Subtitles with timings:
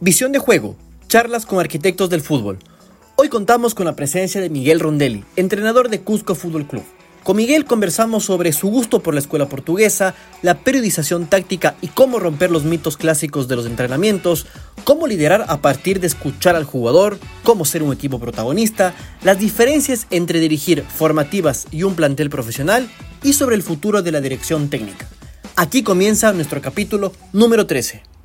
[0.00, 0.76] Visión de juego,
[1.08, 2.60] charlas con arquitectos del fútbol.
[3.16, 6.84] Hoy contamos con la presencia de Miguel Rondelli, entrenador de Cusco Fútbol Club.
[7.24, 12.20] Con Miguel conversamos sobre su gusto por la escuela portuguesa, la periodización táctica y cómo
[12.20, 14.46] romper los mitos clásicos de los entrenamientos,
[14.84, 18.94] cómo liderar a partir de escuchar al jugador, cómo ser un equipo protagonista,
[19.24, 22.88] las diferencias entre dirigir formativas y un plantel profesional
[23.24, 25.08] y sobre el futuro de la dirección técnica.
[25.56, 28.17] Aquí comienza nuestro capítulo número 13.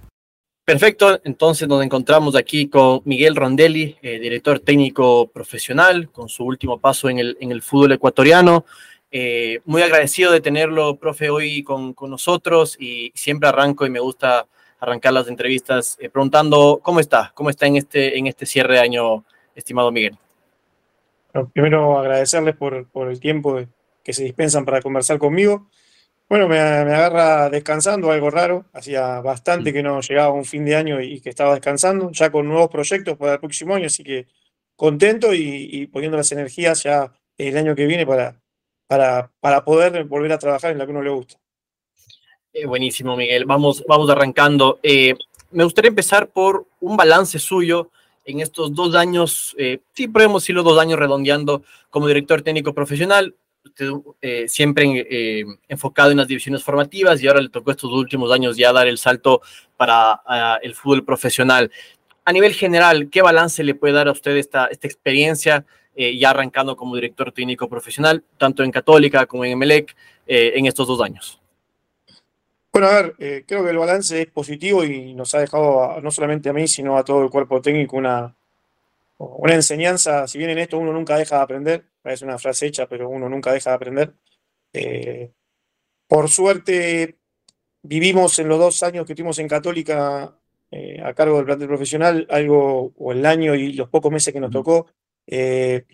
[0.66, 6.80] Perfecto, entonces nos encontramos aquí con Miguel Rondelli, eh, director técnico profesional, con su último
[6.80, 8.64] paso en el, en el fútbol ecuatoriano.
[9.12, 14.00] Eh, muy agradecido de tenerlo, profe, hoy con, con, nosotros y siempre arranco y me
[14.00, 14.48] gusta
[14.80, 18.80] arrancar las entrevistas eh, preguntando cómo está, cómo está en este, en este cierre de
[18.80, 20.18] año, estimado Miguel.
[21.52, 23.60] Primero agradecerles por, por el tiempo
[24.02, 25.68] que se dispensan para conversar conmigo.
[26.34, 28.66] Bueno, me, me, agarra descansando, algo raro.
[28.74, 29.74] Hacía bastante mm.
[29.76, 33.16] que no llegaba un fin de año y que estaba descansando, ya con nuevos proyectos
[33.20, 34.26] para el próximo año, así que
[34.76, 38.42] contento y, y poniendo las energías ya el año que viene para,
[38.88, 41.38] para, para poder volver a trabajar en lo que uno le gusta.
[42.52, 43.46] Eh, buenísimo, Miguel.
[43.46, 44.80] Vamos, vamos arrancando.
[44.82, 45.14] Eh,
[45.52, 47.92] me gustaría empezar por un balance suyo
[48.26, 53.36] en estos dos años, eh, sí podemos decirlo, dos años redondeando como director técnico profesional
[53.66, 53.90] usted
[54.22, 58.58] eh, siempre eh, enfocado en las divisiones formativas y ahora le tocó estos últimos años
[58.58, 59.42] ya dar el salto
[59.78, 60.22] para
[60.62, 61.72] el fútbol profesional.
[62.26, 66.32] A nivel general, ¿qué balance le puede dar a usted esta, esta experiencia eh, ya
[66.32, 71.42] arrancando como director técnico profesional, tanto en Católica como en Emelec, en estos dos años?
[72.72, 76.50] Bueno, a ver, creo que el balance es positivo y nos ha dejado no solamente
[76.50, 78.34] a mí, sino a todo el cuerpo técnico una,
[79.38, 80.28] una enseñanza.
[80.28, 83.30] Si bien en esto uno nunca deja de aprender, es una frase hecha, pero uno
[83.30, 84.14] nunca deja de aprender.
[84.74, 85.32] Eh,
[86.08, 87.20] por suerte,
[87.82, 90.38] vivimos en los dos años que estuvimos en Católica
[90.72, 94.40] eh, a cargo del plantel profesional, algo, o el año y los pocos meses que
[94.40, 94.88] nos tocó,
[95.28, 95.86] eh,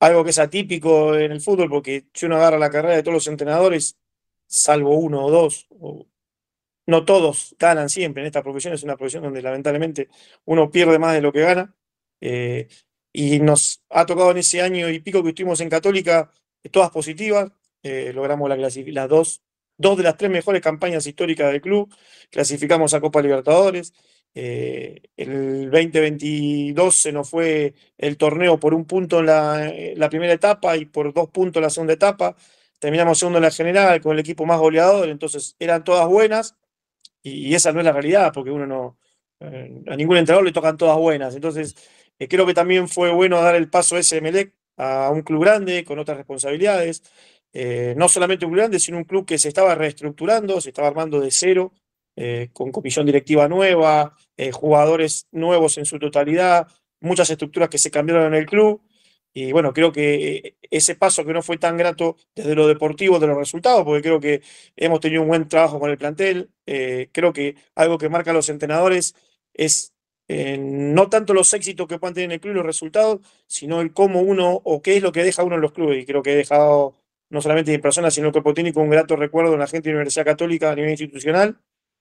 [0.00, 3.14] algo que es atípico en el fútbol, porque si uno agarra la carrera de todos
[3.14, 3.96] los entrenadores,
[4.46, 6.06] salvo uno o dos, o,
[6.86, 10.08] no todos ganan siempre en esta profesión, es una profesión donde lamentablemente
[10.44, 11.74] uno pierde más de lo que gana.
[12.20, 12.68] Eh,
[13.16, 16.30] y nos ha tocado en ese año y pico que estuvimos en Católica,
[16.70, 17.50] todas positivas,
[17.82, 19.42] eh, logramos la las dos,
[19.78, 21.90] dos de las tres mejores campañas históricas del club,
[22.30, 23.94] clasificamos a Copa Libertadores,
[24.34, 30.76] eh, el 2022 se nos fue el torneo por un punto en la, primera etapa
[30.76, 32.36] y por dos puntos en la segunda etapa,
[32.78, 36.54] terminamos segundo en la general con el equipo más goleador, entonces eran todas buenas
[37.22, 38.98] y, y esa no es la realidad, porque uno no,
[39.40, 41.74] eh, a ningún entrenador le tocan todas buenas, entonces
[42.18, 45.84] eh, creo que también fue bueno dar el paso ese Melec a un club grande
[45.84, 47.02] con otras responsabilidades.
[47.52, 50.88] Eh, no solamente un club grande, sino un club que se estaba reestructurando, se estaba
[50.88, 51.72] armando de cero,
[52.16, 54.14] eh, con comisión directiva nueva,
[54.52, 56.68] jugadores nuevos en su totalidad,
[57.00, 58.82] muchas estructuras que se cambiaron en el club.
[59.32, 63.26] Y bueno, creo que ese paso que no fue tan grato desde lo deportivo, de
[63.26, 64.42] los resultados, porque creo que
[64.76, 68.48] hemos tenido un buen trabajo con el plantel, creo que algo que marca a los
[68.48, 69.14] entrenadores
[69.54, 69.95] es
[70.28, 73.92] no tanto los éxitos que puedan tener en el club y los resultados, sino el
[73.92, 76.02] cómo uno o qué es lo que deja uno en los clubes.
[76.02, 76.94] Y creo que he dejado
[77.28, 79.94] no solamente mi persona, sino el cuerpo técnico un grato recuerdo en la gente de
[79.94, 81.58] la Universidad Católica a nivel institucional.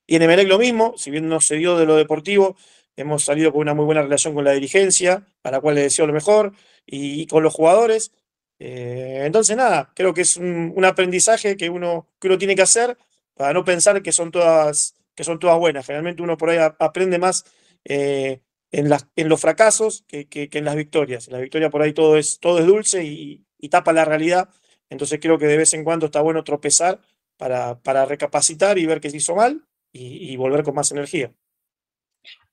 [0.08, 2.56] Y en Emelec lo mismo, si bien no se dio de lo deportivo,
[2.96, 6.08] hemos salido con una muy buena relación con la dirigencia, a la cual le deseo
[6.08, 6.54] lo mejor,
[6.86, 8.12] y, con los jugadores.
[8.60, 12.62] Eh, entonces, nada, creo que es un, un, aprendizaje que uno, que uno tiene que
[12.62, 12.98] hacer
[13.36, 15.86] para no pensar que son todas, que son todas buenas.
[15.86, 17.46] Generalmente uno por ahí aprende más
[17.86, 18.42] eh,
[18.72, 21.28] en, las, los fracasos que, que, en las victorias.
[21.28, 24.50] En la victoria por ahí todo es, todo es dulce y, y, tapa la realidad.
[24.90, 27.00] Entonces creo que de vez en cuando está bueno tropezar
[27.38, 31.32] para, para recapacitar y ver que se hizo mal y, y volver con más energía.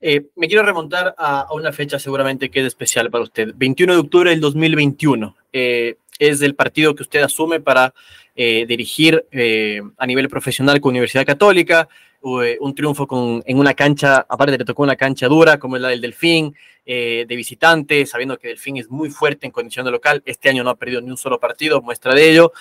[0.01, 3.53] Eh, me quiero remontar a, a, una fecha seguramente que es especial para usted.
[3.55, 5.37] 21 de octubre del 2021.
[5.53, 7.95] Eh, es el partido que usted asume para
[8.35, 11.89] eh, dirigir eh, a nivel profesional con Universidad Católica.
[12.25, 15.83] Eh, un triunfo con, en una cancha, aparte le tocó una cancha dura como es
[15.83, 16.55] la del Delfín,
[16.85, 20.21] de visitante, sabiendo que Delfín es muy fuerte en condición de local.
[20.27, 22.53] Este año no ha perdido ni un solo partido, muestra de ello.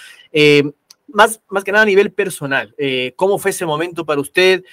[1.08, 2.76] Más, más que nada a nivel personal,
[3.16, 4.64] ¿cómo fue ese momento para usted?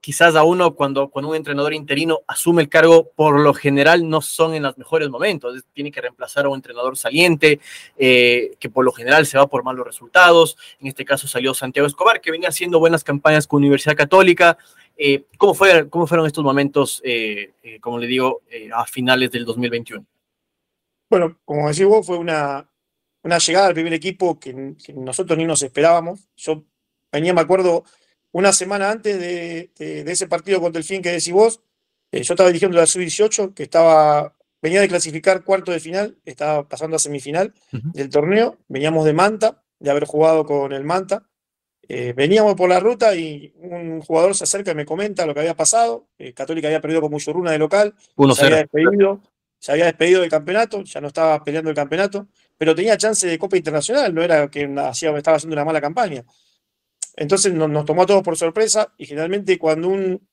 [0.00, 4.20] Quizás a uno cuando, cuando un entrenador interino asume el cargo, por lo general no
[4.20, 5.64] son en los mejores momentos.
[5.72, 7.60] Tiene que reemplazar a un entrenador saliente,
[7.98, 10.56] eh, que por lo general se va por malos resultados.
[10.80, 14.58] En este caso salió Santiago Escobar, que venía haciendo buenas campañas con Universidad Católica.
[14.96, 18.42] Eh, ¿cómo, fue, ¿Cómo fueron estos momentos, eh, como le digo,
[18.74, 20.04] a finales del 2021?
[21.08, 22.68] Bueno, como decís vos, fue una,
[23.22, 26.28] una llegada al primer equipo que, que nosotros ni nos esperábamos.
[26.36, 26.64] Yo
[27.10, 27.84] venía, me acuerdo,
[28.32, 31.60] una semana antes de, de, de, ese partido contra el fin que decís vos,
[32.12, 36.96] yo estaba dirigiendo la sub-18, que estaba, venía de clasificar cuarto de final, estaba pasando
[36.96, 41.30] a semifinal del torneo, veníamos de Manta, de haber jugado con el Manta,
[41.92, 45.40] eh, veníamos por la ruta y un jugador se acerca y me comenta lo que
[45.40, 46.06] había pasado.
[46.18, 47.94] Eh, Católica había perdido con Muchurruna de local.
[48.36, 49.20] Se había, despedido,
[49.58, 53.36] se había despedido del campeonato, ya no estaba peleando el campeonato, pero tenía chance de
[53.40, 56.24] Copa Internacional, no era que hacía, estaba haciendo una mala campaña.
[57.16, 60.28] Entonces nos, tomó a todos por sorpresa y generalmente cuando un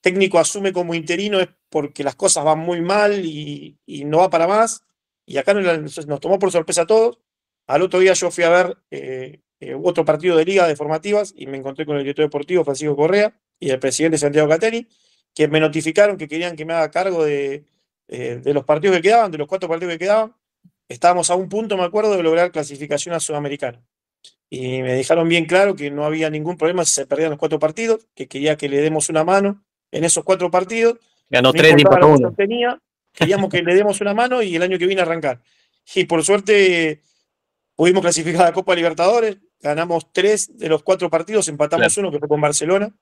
[0.00, 4.46] técnico asume como interino es porque las cosas van muy mal y, no va para
[4.46, 4.84] más.
[5.26, 7.18] Y acá nos, tomó por sorpresa a todos.
[7.66, 11.34] Al otro día yo fui a ver eh, eh, otro partido de liga de formativas
[11.36, 14.88] y me encontré con el director deportivo Francisco Correa y el presidente Santiago Cateni,
[15.34, 17.66] que me notificaron que querían que me haga cargo de,
[18.08, 20.34] eh, de los partidos que quedaban, de los cuatro partidos que quedaban.
[20.88, 23.82] Estábamos a un punto, me acuerdo, de lograr clasificación a Sudamericana.
[24.50, 27.58] Y me dejaron bien claro que no había ningún problema si se perdían los cuatro
[27.58, 30.98] partidos, que quería que le demos una mano en esos cuatro partidos.
[31.28, 32.32] Ganó tres y uno.
[32.32, 32.80] Tenía,
[33.12, 35.42] queríamos que le demos una mano y el año que viene arrancar.
[35.94, 37.02] Y por suerte
[37.74, 42.18] pudimos clasificar a la Copa Libertadores, ganamos tres de los cuatro partidos, empatamos uno que
[42.18, 42.94] fue con Barcelona.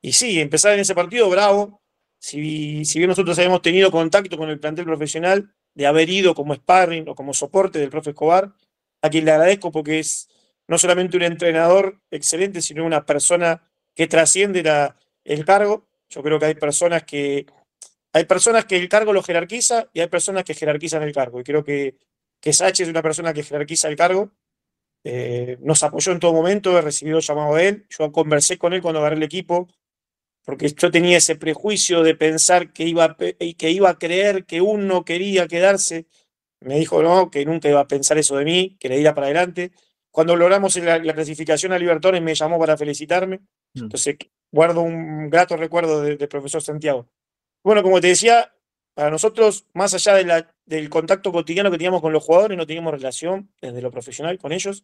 [0.00, 1.82] Y sí, empezar en ese partido, bravo.
[2.18, 6.54] Si, si, bien nosotros habíamos tenido contacto con el plantel profesional, de haber ido como
[6.54, 8.52] sparring o como soporte del profe Escobar,
[9.02, 10.28] a quien le agradezco porque es
[10.68, 14.62] no solamente un entrenador excelente, sino una persona que trasciende
[15.24, 15.88] el cargo.
[16.08, 17.46] Yo creo que hay personas que
[18.12, 21.40] hay personas que el cargo lo jerarquiza y hay personas que jerarquizan el cargo.
[21.40, 21.96] Y creo que,
[22.40, 24.32] que Sachi es una persona que jerarquiza el cargo
[25.04, 28.82] eh, nos apoyó en todo momento, he recibido llamado de él, yo conversé con él
[28.82, 29.68] cuando agarré el equipo,
[30.44, 35.04] porque yo tenía ese prejuicio de pensar que iba, que iba a creer que uno
[35.04, 36.06] quería quedarse.
[36.60, 39.26] Me dijo no, que nunca iba a pensar eso de mí, que le iba para
[39.28, 39.72] adelante.
[40.18, 43.36] Cuando logramos la, clasificación a Libertadores me llamó para felicitarme.
[43.74, 43.82] Mm.
[43.84, 44.16] Entonces
[44.50, 47.08] guardo un grato recuerdo del profesor Santiago.
[47.62, 48.52] Bueno, como te decía,
[48.94, 52.66] para nosotros, más allá de la, del contacto cotidiano que teníamos con los jugadores, no
[52.66, 54.82] teníamos relación desde lo profesional con ellos.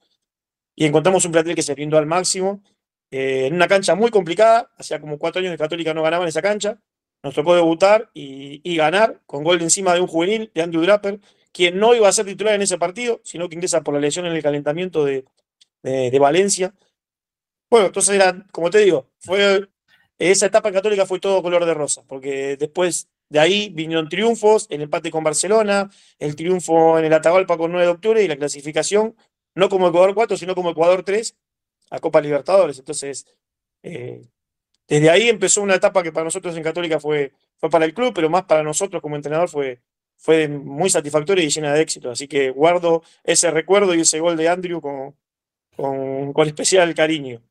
[0.76, 2.62] Y encontramos un plantel que se brindó al máximo,
[3.10, 4.70] eh, en una cancha muy complicada.
[4.78, 6.78] Hacía como cuatro años que Católica no ganaba en esa cancha.
[7.24, 11.18] Nos tocó debutar y, ganar con gol encima de un juvenil, de Andrew Draper,
[11.54, 14.26] quien no iba a ser titular en ese partido, sino que ingresa por la lesión
[14.26, 15.24] en el calentamiento de,
[16.18, 16.74] Valencia.
[17.70, 19.68] Bueno, entonces era, como te digo, fue
[20.18, 24.82] esa etapa Católica fue todo color de rosa, porque después de ahí vinieron triunfos, el
[24.82, 29.16] empate con Barcelona, el triunfo en el Atahualpa con 9 de octubre y la clasificación,
[29.54, 31.36] no como Ecuador 4, sino como Ecuador 3
[31.90, 32.78] a Copa Libertadores.
[32.78, 33.26] Entonces,
[33.82, 34.22] eh,
[34.88, 37.32] desde ahí empezó una etapa que para nosotros en Católica fue
[37.70, 39.80] para el club, pero más para nosotros como entrenador fue,
[40.16, 42.10] fue muy satisfactoria y llena de éxito.
[42.10, 45.14] Así que guardo ese recuerdo y ese gol de Andrew con,
[45.76, 47.42] con, con especial cariño.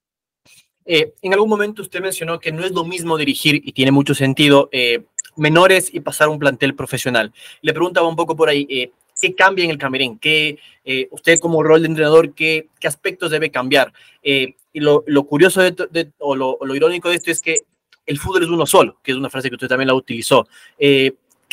[0.86, 4.14] Eh, en algún momento usted mencionó que no es lo mismo dirigir, y tiene mucho
[4.14, 5.04] sentido, eh,
[5.36, 7.34] menores y pasar a un plantel profesional.
[7.62, 10.20] Le preguntaba un poco por ahí, eh, ¿qué cambia en el camerín?
[10.20, 10.60] ¿Qué,
[11.12, 13.94] usted como rol de entrenador, qué, qué aspectos debe cambiar?
[14.22, 15.62] y lo, curioso
[16.18, 17.58] o, lo, irónico de esto es que
[18.06, 20.48] el fútbol es uno solo, que es una frase que usted también la utilizó.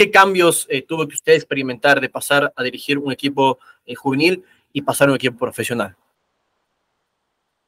[0.01, 3.59] ¿Qué cambios tuvo que usted experimentar de pasar a dirigir un equipo
[3.97, 4.43] juvenil
[4.73, 5.95] y pasar a un equipo profesional?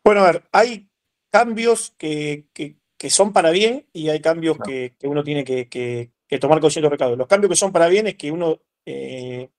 [0.03, 0.89] Bueno, a ver, hay
[1.31, 2.47] cambios que,
[3.11, 7.17] son para bien y hay cambios que, uno tiene que, tomar con cierto recado.
[7.17, 9.51] Los cambios que son para bien es que uno eh,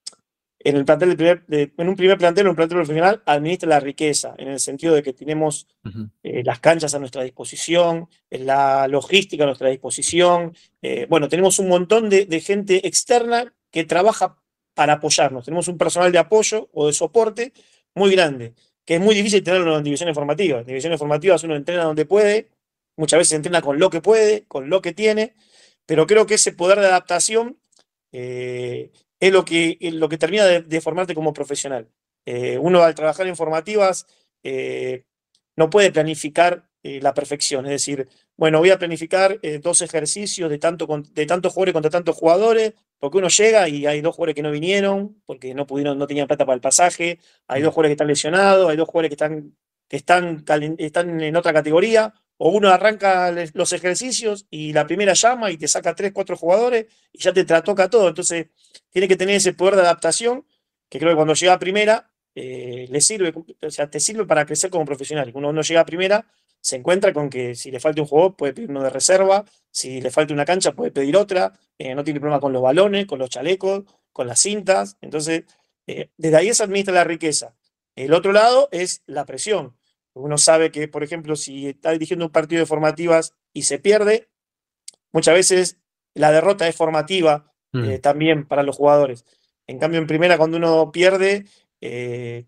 [0.63, 4.48] en el plantel en un primer plantel, en un plantel profesional, administra la riqueza, en
[4.48, 5.67] el sentido de que tenemos
[6.24, 10.55] eh, las canchas a nuestra disposición, la logística a nuestra disposición.
[10.82, 14.38] Eh, bueno, tenemos un montón de, de gente externa que trabaja
[14.74, 15.46] para apoyarnos.
[15.46, 17.53] Tenemos un personal de apoyo o de soporte
[17.93, 18.53] muy grande
[18.86, 20.62] que es muy difícil tenerlo en divisiones formativas.
[20.62, 22.50] En divisiones formativas uno entrena donde puede,
[22.96, 25.34] muchas veces entrena con lo que puede, con lo que tiene,
[25.86, 27.58] pero creo que ese poder de adaptación
[28.12, 28.91] eh,
[29.27, 31.87] es lo que, lo que termina de, formarte como profesional.
[32.25, 34.05] Eh, uno al trabajar en formativas
[34.43, 35.05] eh,
[35.55, 40.85] no puede planificar la perfección, es decir, bueno, voy a planificar dos ejercicios de, tanto,
[41.13, 44.51] de tantos jugadores contra tantos jugadores, porque uno llega y hay dos jugadores que no
[44.51, 48.07] vinieron, porque no pudieron, no tenían plata para el pasaje, hay dos jugadores que están
[48.07, 49.55] lesionados, hay dos jugadores que están,
[49.87, 50.43] que están,
[50.77, 52.13] están en otra categoría,
[52.45, 56.88] o uno arranca los ejercicios y la primera llama y te saca tres, cuatro jugadores
[57.13, 58.09] y ya te toca todo.
[58.09, 58.47] Entonces,
[58.89, 60.45] tiene que tener ese poder de adaptación,
[60.89, 64.45] que creo que cuando llega a primera, eh, le sirve, o sea, te sirve para
[64.45, 65.31] crecer como profesional.
[65.33, 66.27] Uno llega a primera,
[66.59, 70.01] se encuentra con que si le falta un jugador puede pedir uno de reserva, si
[70.01, 73.19] le falta una cancha puede pedir otra, eh, no tiene problema con los balones, con
[73.19, 74.97] los chalecos, con las cintas.
[75.00, 75.45] Entonces,
[75.88, 77.55] eh, desde ahí se administra la riqueza.
[77.95, 79.77] El otro lado es la presión.
[80.13, 84.29] Uno sabe que, por ejemplo, si está dirigiendo un partido de formativas y se pierde,
[85.12, 85.77] muchas veces
[86.13, 89.25] la derrota es formativa eh, también para los jugadores.
[89.65, 91.46] En cambio, en primera, cuando uno pierde,
[91.82, 92.46] eh,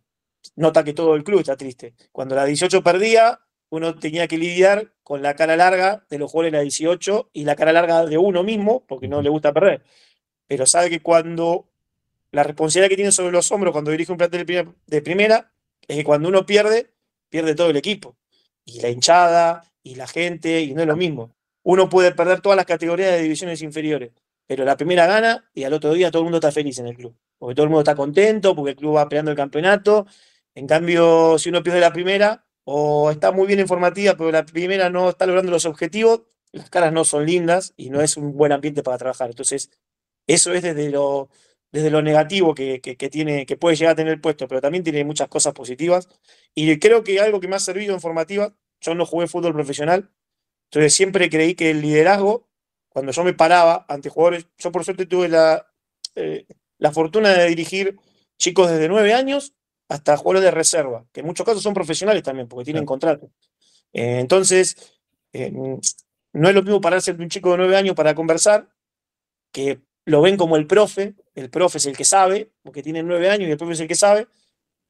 [0.55, 1.95] nota que todo el club está triste.
[2.11, 6.51] Cuando la 18 perdía, uno tenía que lidiar con la cara larga de los jugadores
[6.51, 9.83] de la 18 y la cara larga de uno mismo, porque no le gusta perder.
[10.47, 11.67] Pero sabe que cuando
[12.31, 14.45] la responsabilidad que tiene sobre los hombros cuando dirige un plantel
[14.85, 15.51] de primera
[15.87, 16.91] es que cuando uno pierde,
[17.35, 18.15] pierde todo el equipo.
[18.63, 21.35] Y la hinchada, y la gente, y no es lo mismo.
[21.63, 24.13] Uno puede perder todas las categorías de divisiones inferiores,
[24.47, 26.95] pero la primera gana y al otro día todo el mundo está feliz en el
[26.95, 27.13] club.
[27.37, 30.07] Porque todo el mundo está contento, porque el club va peleando el campeonato.
[30.53, 34.89] En cambio, si uno pierde la primera, o está muy bien informativa, pero la primera
[34.89, 36.21] no está logrando los objetivos,
[36.53, 39.29] las caras no son lindas y no es un buen ambiente para trabajar.
[39.29, 39.71] Entonces,
[40.25, 41.27] eso es desde lo,
[41.71, 42.79] desde lo negativo que,
[43.11, 46.07] tiene, que puede llegar a tener el puesto, pero también tiene muchas cosas positivas.
[46.53, 50.09] Y creo que algo que me ha servido en formativa, yo no jugué fútbol profesional,
[50.65, 52.47] entonces siempre creí que el liderazgo,
[52.89, 55.67] cuando yo me paraba ante jugadores, yo por suerte tuve la,
[56.15, 56.45] eh,
[56.77, 57.97] la fortuna de dirigir
[58.37, 59.53] chicos desde nueve años
[59.87, 63.31] hasta jugadores de reserva, que en muchos casos son profesionales también, porque tienen contrato.
[63.93, 64.97] Eh, entonces,
[65.33, 68.69] eh, no es lo mismo pararse ante un chico de nueve años para conversar,
[69.51, 73.29] que lo ven como el profe, el profe es el que sabe, porque tiene nueve
[73.29, 74.27] años y el profe es el que sabe,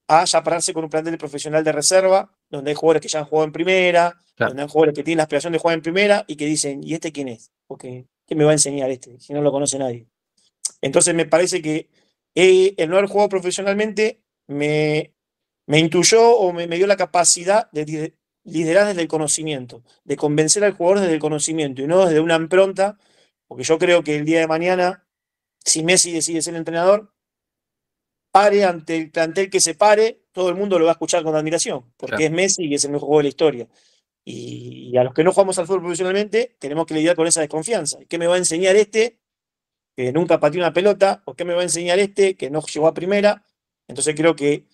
[0.07, 3.25] a ya pararse con un plantel profesional de reserva, donde hay jugadores que ya han
[3.25, 6.35] jugado en primera, donde hay jugadores que tienen la aspiración de jugar en primera y
[6.35, 7.51] que dicen, ¿y este quién es?
[7.65, 9.19] Porque, ¿qué me va a enseñar este?
[9.19, 10.07] Si no lo conoce nadie.
[10.81, 11.89] Entonces me parece que
[12.35, 15.13] el no haber jugado profesionalmente me,
[15.65, 20.63] me intuyó o me, me dio la capacidad de liderar desde el conocimiento, de convencer
[20.63, 22.99] al jugador desde el conocimiento y no desde una impronta,
[23.47, 25.04] porque yo creo que el día de mañana
[25.65, 27.11] si Messi decide ser entrenador,
[28.31, 31.35] pare ante el plantel que se pare, todo el mundo lo va a escuchar con
[31.35, 33.67] admiración, porque es Messi y es el mejor jugador de la historia.
[34.25, 37.99] Y, a los que no jugamos al fútbol profesionalmente, tenemos que lidiar con esa desconfianza.
[38.09, 39.19] ¿Qué me va a enseñar este
[39.95, 41.21] que nunca pateó una pelota?
[41.25, 43.45] ¿O qué me va a enseñar este que no llegó a primera?
[43.87, 44.65] Entonces creo que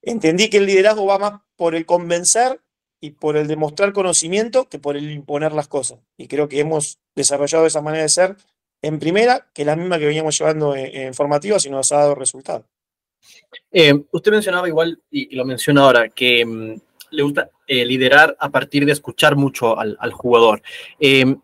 [0.00, 2.62] entendí que el liderazgo va más por el convencer
[3.00, 5.98] y por el demostrar conocimiento que por el imponer las cosas.
[6.16, 8.36] Y creo que hemos desarrollado esa manera de ser
[8.84, 12.66] en primera, que la misma que veníamos llevando en, formativa, si nos ha dado resultado.
[13.72, 16.74] Eh, usted mencionaba igual, y, lo menciona ahora, que mm,
[17.10, 20.62] le gusta eh, liderar a partir de escuchar mucho al, jugador.
[21.00, 21.34] Eh,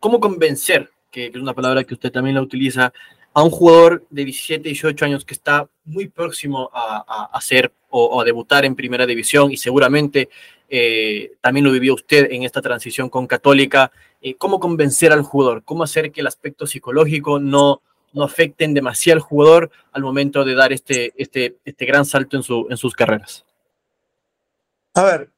[0.00, 2.92] ¿Cómo convencer, que, es una palabra que usted también la utiliza,
[3.32, 8.24] a un jugador de 17, 18 años que está muy próximo a, hacer o, a
[8.24, 10.28] debutar en primera división y seguramente
[10.68, 15.64] eh, también lo vivió usted en esta transición con Católica, eh, cómo convencer al jugador,
[15.64, 20.54] cómo hacer que el aspecto psicológico no, no afecten demasiado al jugador al momento de
[20.54, 23.44] dar este, este, este gran salto en, su, en sus carreras.
[24.94, 25.30] A ver,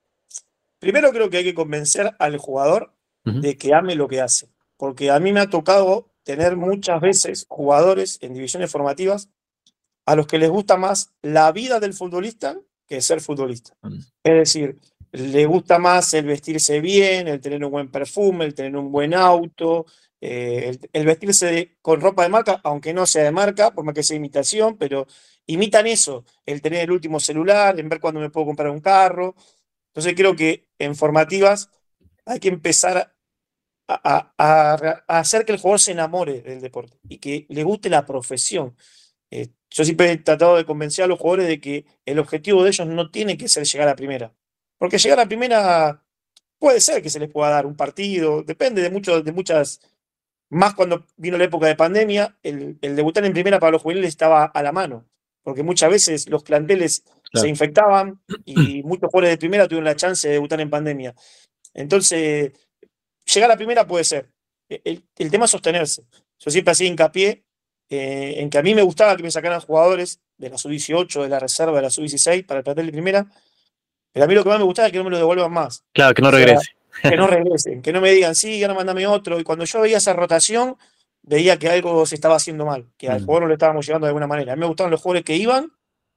[0.78, 2.92] primero creo que hay que convencer al jugador
[3.24, 7.46] de que ame lo que hace, porque a mí me ha tocado tener muchas veces
[7.48, 9.28] jugadores en divisiones formativas
[10.06, 12.58] a los que les gusta más la vida del futbolista
[12.88, 13.74] que ser futbolista.
[14.24, 14.78] Es decir,
[15.12, 19.14] le gusta más el vestirse bien, el tener un buen perfume, el tener un buen
[19.14, 19.86] auto,
[20.20, 24.02] eh, el, vestirse con ropa de marca, aunque no sea de marca, por más que
[24.02, 25.06] sea imitación, pero
[25.46, 29.34] imitan eso, el tener el último celular, en ver cuándo me puedo comprar un carro.
[29.88, 31.70] Entonces creo que en formativas
[32.26, 33.14] hay que empezar
[33.88, 34.32] a,
[35.08, 38.76] hacer que el jugador se enamore del deporte y que le guste la profesión.
[39.30, 42.70] Eh, yo siempre he tratado de convencer a los jugadores de que el objetivo de
[42.70, 44.34] ellos no tiene que ser llegar a primera.
[44.82, 46.02] Porque llegar a primera
[46.58, 49.80] puede ser que se les pueda dar un partido, depende de, mucho, de muchas.
[50.50, 54.46] Más cuando vino la época de pandemia, el, debutar en primera para los juveniles estaba
[54.46, 55.08] a la mano,
[55.44, 60.26] porque muchas veces los planteles se infectaban y muchos jugadores de primera tuvieron la chance
[60.26, 61.14] de debutar en pandemia.
[61.74, 62.50] Entonces,
[63.32, 64.32] llegar a primera puede ser.
[64.68, 66.02] El, tema es sostenerse.
[66.40, 67.44] Yo siempre hacía hincapié
[67.88, 71.28] eh, en que a mí me gustaba que me sacaran jugadores de la sub-18, de
[71.28, 73.30] la reserva, de la sub-16 para el plantel de primera,
[74.12, 75.84] pero a mí lo que más me gusta es que no me lo devuelvan más.
[75.92, 76.70] Claro, que no regrese.
[77.02, 79.40] que no regresen, que no me digan, sí, ahora mandame otro.
[79.40, 80.76] Y cuando yo veía esa rotación,
[81.22, 83.24] veía que algo se estaba haciendo mal, que al mm.
[83.24, 84.52] jugador no le estábamos llevando de alguna manera.
[84.52, 85.72] A mí me gustaban los jugadores que iban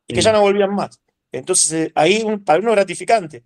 [0.08, 1.00] y que ya no volvían más.
[1.32, 3.44] Entonces, eh, ahí para uno es gratificante.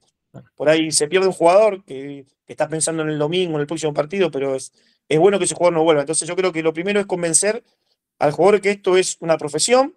[0.55, 3.93] Por ahí se pierde un jugador que, está pensando en el domingo, en el próximo
[3.93, 4.71] partido, pero es,
[5.07, 6.01] es bueno que ese jugador no vuelva.
[6.01, 7.63] Entonces, yo creo que lo primero es convencer
[8.17, 9.95] al jugador que esto es una profesión,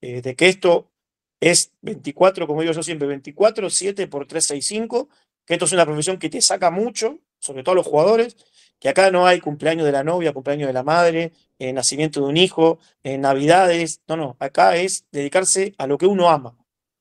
[0.00, 0.90] eh, de que esto
[1.40, 5.08] es 24, como digo yo siempre, 24, 7 por 365,
[5.44, 8.36] que esto es una profesión que te saca mucho, sobre todo a los jugadores,
[8.78, 12.26] que acá no hay cumpleaños de la novia, cumpleaños de la madre, eh, nacimiento de
[12.26, 16.56] un hijo, eh, navidades, no, no, acá es dedicarse a lo que uno ama.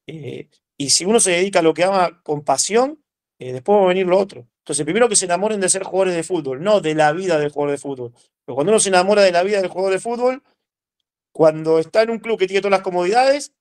[0.07, 3.01] Eh, y si uno se dedica a lo que ama con pasión,
[3.39, 4.47] después va a venir lo otro.
[4.59, 7.51] Entonces, primero que se enamoren de ser jugadores de fútbol, no de la vida del
[7.51, 8.13] jugador de fútbol.
[8.45, 10.43] Pero cuando uno se enamora de la vida del jugador de fútbol,
[11.31, 13.51] cuando está en un club que tiene todas las comodidades,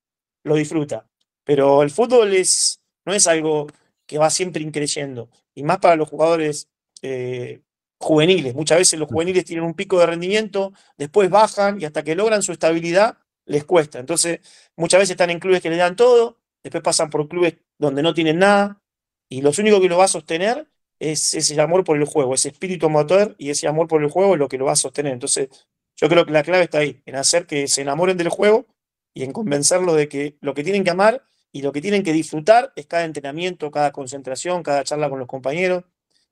[0.44, 1.08] lo disfruta.
[1.44, 3.66] Pero el fútbol es, no es algo
[4.06, 5.28] que va siempre increyendo.
[5.54, 6.68] Y más para los jugadores
[7.02, 7.60] eh,
[7.98, 8.54] juveniles.
[8.54, 12.42] Muchas veces los juveniles tienen un pico de rendimiento, después bajan y hasta que logran
[12.42, 13.98] su estabilidad les cuesta.
[13.98, 14.40] Entonces,
[14.76, 18.14] muchas veces están en clubes que le dan todo, después pasan por clubes donde no
[18.14, 18.82] tienen nada
[19.28, 22.50] y lo único que lo va a sostener es ese amor por el juego, ese
[22.50, 25.12] espíritu motor y ese amor por el juego es lo que lo va a sostener.
[25.12, 25.48] Entonces,
[25.96, 28.66] yo creo que la clave está ahí, en hacer que se enamoren del juego
[29.14, 32.12] y en convencerlos de que lo que tienen que amar y lo que tienen que
[32.12, 35.84] disfrutar es cada entrenamiento, cada concentración, cada charla con los compañeros,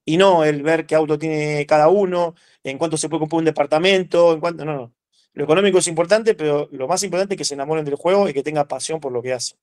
[0.05, 2.35] y no el ver qué auto tiene cada uno,
[2.65, 4.93] en cuánto se puede comprar un departamento, en cuánto, no, no.
[5.35, 8.35] Lo económico es importante, pero lo más importante es que se enamoren del juego y
[8.35, 9.55] que tengan pasión por lo que hace.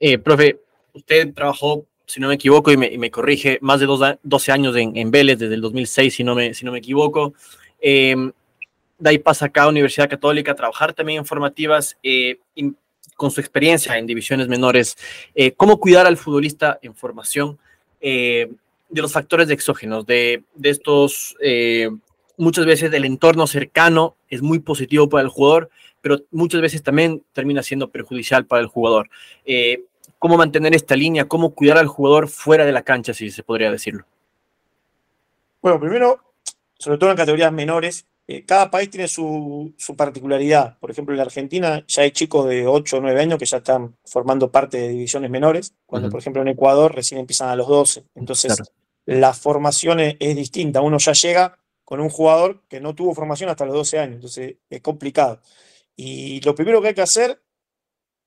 [0.00, 0.58] Eh, profe,
[0.94, 5.38] usted trabajó, si no me equivoco, y me, corrige, más de 12 años en, Vélez,
[5.38, 7.34] desde el 2006, si no me, si no me equivoco.
[7.80, 8.32] Em,
[9.02, 11.98] de ahí pasa acá a Universidad Católica trabajar también en formativas.
[12.02, 12.38] Eh,
[13.16, 14.96] con su experiencia en divisiones menores,
[15.34, 17.58] eh, cómo cuidar al futbolista en formación
[18.00, 18.50] eh,
[18.88, 21.36] de los factores exógenos, de, de estos,
[22.36, 27.22] muchas veces el entorno cercano es muy positivo para el jugador, pero muchas veces también
[27.32, 29.08] termina siendo perjudicial para el jugador.
[30.18, 31.28] ¿Cómo mantener esta línea?
[31.28, 34.04] ¿Cómo cuidar al jugador fuera de la cancha, si se podría decirlo?
[35.60, 36.20] Bueno, primero,
[36.78, 40.78] sobre todo en categorías menores, eh, cada país tiene su, particularidad.
[40.78, 43.58] Por ejemplo, en la Argentina ya hay chicos de 8 o 9 años que ya
[43.58, 47.66] están formando parte de divisiones menores, cuando por ejemplo en Ecuador recién empiezan a los
[47.66, 48.04] 12.
[48.14, 48.56] Entonces,
[49.04, 50.80] la formación es, distinta.
[50.80, 54.56] Uno ya llega con un jugador que no tuvo formación hasta los 12 años, entonces
[54.70, 55.40] es complicado.
[55.96, 57.42] Y lo primero que hay que hacer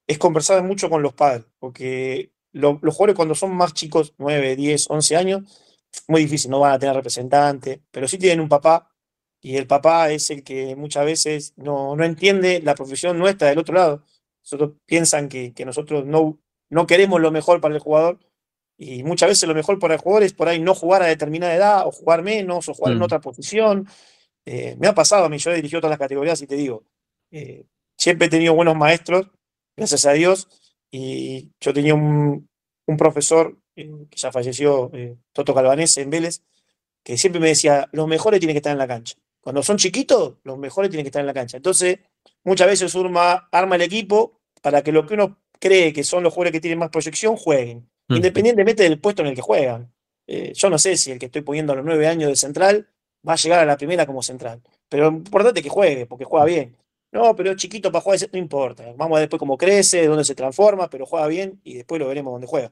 [0.07, 4.89] es conversar mucho con los padres, porque los jugadores cuando son más chicos, 9, 10,
[4.89, 5.41] 11 años,
[6.07, 8.94] muy difícil, no van a tener representante, pero sí tienen un papá
[9.45, 13.59] y el papá es el que muchas veces no, no entiende la profesión nuestra del
[13.59, 14.03] otro lado.
[14.41, 16.39] Nosotros piensan que, que, nosotros no,
[16.71, 18.17] no queremos lo mejor para el jugador
[18.75, 21.53] y muchas veces lo mejor para el jugador es por ahí no jugar a determinada
[21.53, 23.03] edad o jugar menos o jugar en mm.
[23.03, 23.87] otra posición.
[24.47, 26.83] Eh, me ha pasado a mí, yo he dirigido todas las categorías y te digo,
[27.29, 29.29] eh, siempre he tenido buenos maestros,
[29.77, 30.47] gracias a Dios,
[30.89, 32.49] y yo tenía un,
[32.87, 34.91] un profesor eh, que ya falleció,
[35.33, 36.41] Toto Calvanese en Vélez,
[37.03, 39.17] que siempre me decía, los mejores tienen que estar en la cancha.
[39.45, 41.57] Cuando son chiquitos, los mejores tienen que estar en la cancha.
[41.57, 41.99] Entonces,
[42.43, 46.33] muchas veces Urma arma el equipo para que lo que uno cree que son los
[46.33, 48.15] jugadores que tienen más proyección jueguen, mm.
[48.15, 49.93] independientemente del puesto en el que juegan.
[50.25, 52.89] Eh, yo no sé si el que estoy poniendo a los nueve años de central
[53.27, 56.25] va a llegar a la primera como central, pero lo importante es que juegue, porque
[56.25, 56.75] juega bien.
[57.11, 58.83] No, pero es chiquito para jugar, no importa.
[58.97, 62.07] Vamos a ver después cómo crece, dónde se transforma, pero juega bien y después lo
[62.07, 62.71] veremos dónde juega.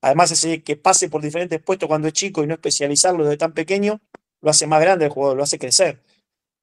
[0.00, 3.52] Además, ese que pase por diferentes puestos cuando es chico y no especializarlo desde tan
[3.52, 4.00] pequeño,
[4.40, 6.00] lo hace más grande el jugador, lo hace crecer.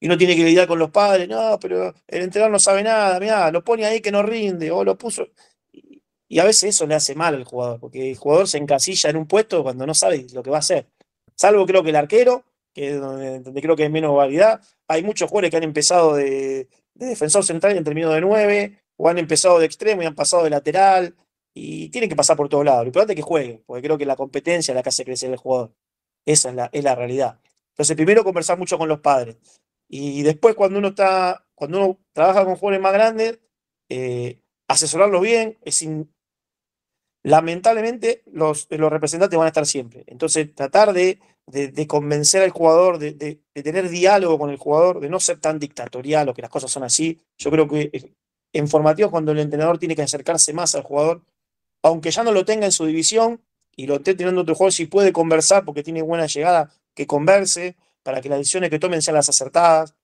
[0.05, 3.19] Y no tiene que lidiar con los padres, no, pero el entrenador no sabe nada,
[3.19, 5.29] mira, lo pone ahí que no rinde, o lo puso.
[5.71, 9.17] Y, a veces eso le hace mal al jugador, porque el jugador se encasilla en
[9.17, 10.85] un puesto cuando no sabe lo que va a hacer.
[11.33, 14.61] Salvo creo que el arquero, que es donde, creo que hay menos variedad.
[14.87, 19.09] Hay muchos jugadores que han empezado de, defensor central y han terminado de nueve, o
[19.09, 21.15] han empezado de extremo y han pasado de lateral,
[21.51, 22.81] y tienen que pasar por todos lados.
[22.83, 25.31] Lo importante es que jueguen, porque creo que la competencia es la que hace crecer
[25.31, 25.73] el jugador.
[26.27, 27.39] Esa es la, es la realidad.
[27.71, 29.37] Entonces, primero conversar mucho con los padres.
[29.97, 33.39] Y después, cuando uno está, cuando uno trabaja con jóvenes más grandes,
[33.89, 35.87] eh, asesorarlos bien, es
[37.23, 40.03] lamentablemente los, los, representantes van a estar siempre.
[40.07, 45.09] Entonces, tratar de, de, convencer al jugador, de, de, tener diálogo con el jugador, de
[45.09, 47.21] no ser tan dictatorial o que las cosas son así.
[47.37, 48.13] Yo creo que eh,
[48.53, 51.23] en formativos, cuando el entrenador tiene que acercarse más al jugador,
[51.83, 53.41] aunque ya no lo tenga en su división
[53.75, 57.75] y lo esté teniendo otro jugador, si puede conversar porque tiene buena llegada, que converse,
[58.05, 59.95] para que las decisiones que tomen sean las acertadas,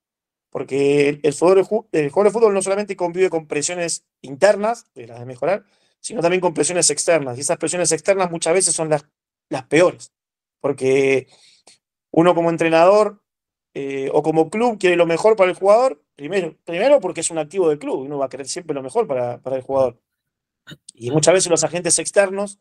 [0.50, 5.24] porque el, el jugador de fútbol no solamente convive con presiones internas, de las de
[5.24, 5.64] mejorar,
[6.00, 7.38] sino también con presiones externas.
[7.38, 9.06] Y esas presiones externas muchas veces son las,
[9.48, 10.12] las peores,
[10.60, 11.28] porque
[12.10, 13.22] uno como entrenador
[13.72, 17.38] eh, o como club quiere lo mejor para el jugador, primero, primero porque es un
[17.38, 20.02] activo del club, uno va a querer siempre lo mejor para, para el jugador.
[20.92, 22.58] Y muchas veces los agentes externos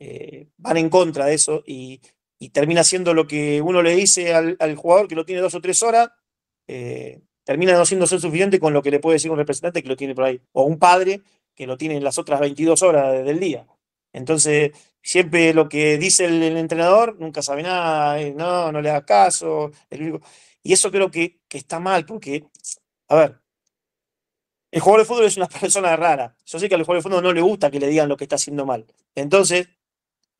[0.00, 2.00] eh, van en contra de eso y,
[2.42, 5.60] y termina siendo lo que uno le dice al, jugador que lo tiene dos o
[5.60, 6.10] tres horas,
[6.66, 9.96] eh, termina no siendo suficiente con lo que le puede decir un representante que lo
[9.96, 11.20] tiene por ahí, o un padre
[11.54, 13.66] que lo tiene en las otras 22 horas del día.
[14.14, 14.72] Entonces,
[15.02, 19.70] siempre lo que dice el, entrenador, nunca sabe nada, eh, no, no le da caso.
[20.62, 22.44] y eso creo que, que está mal, porque,
[23.08, 23.40] a ver,
[24.70, 26.34] el jugador de fútbol es una persona rara.
[26.46, 28.24] Yo sé que al jugador de fútbol no le gusta que le digan lo que
[28.24, 28.86] está haciendo mal.
[29.14, 29.68] Entonces,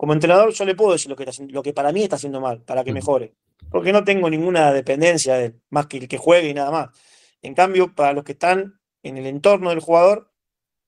[0.00, 2.62] como entrenador yo le puedo decir lo que, lo que para mí está haciendo mal,
[2.62, 3.34] para que mejore.
[3.70, 6.88] Porque no tengo ninguna dependencia de él, más que el que juegue y nada más.
[7.42, 10.32] En cambio, para los que están en el entorno del jugador,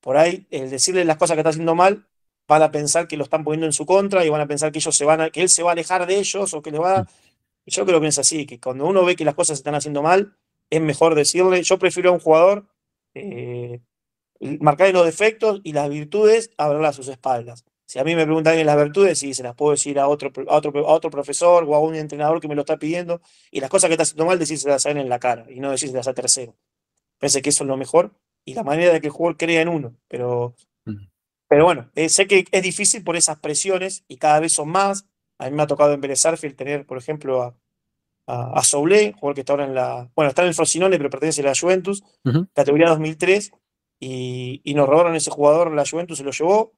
[0.00, 2.08] por ahí el decirle las cosas que está haciendo mal,
[2.48, 4.78] van a pensar que lo están poniendo en su contra y van a pensar que
[4.78, 6.78] ellos se van a, que él se va a alejar de ellos o que le
[6.78, 7.06] va a...
[7.66, 10.00] Yo creo que es así, que cuando uno ve que las cosas se están haciendo
[10.00, 10.38] mal,
[10.70, 12.66] es mejor decirle, yo prefiero a un jugador
[13.12, 13.82] eh,
[14.40, 17.66] marcarle los defectos y las virtudes, hablarle a sus espaldas.
[17.92, 20.56] Si a mí me preguntan las virtudes, sí, se las puedo decir a otro, a
[20.56, 23.20] otro, a otro profesor o a un entrenador que me lo está pidiendo.
[23.50, 25.70] Y las cosas que está haciendo mal, decírselas a él en la cara y no
[25.70, 26.56] decírselas a tercero.
[27.18, 28.14] Pensé que eso es lo mejor
[28.46, 29.94] y la manera de que el jugador crea en uno.
[30.08, 30.54] Pero,
[31.46, 35.06] pero bueno, eh, sé que es difícil por esas presiones y cada vez son más.
[35.36, 36.22] A mí me ha tocado en Vélez
[36.56, 37.54] tener, por ejemplo, a,
[38.26, 40.10] a, a jugador que está ahora en la.
[40.16, 42.02] Bueno, está en el Frosinone, pero pertenece a la Juventus,
[42.54, 43.52] categoría 2003.
[44.00, 46.72] Y, y, nos robaron ese jugador, la Juventus se lo llevó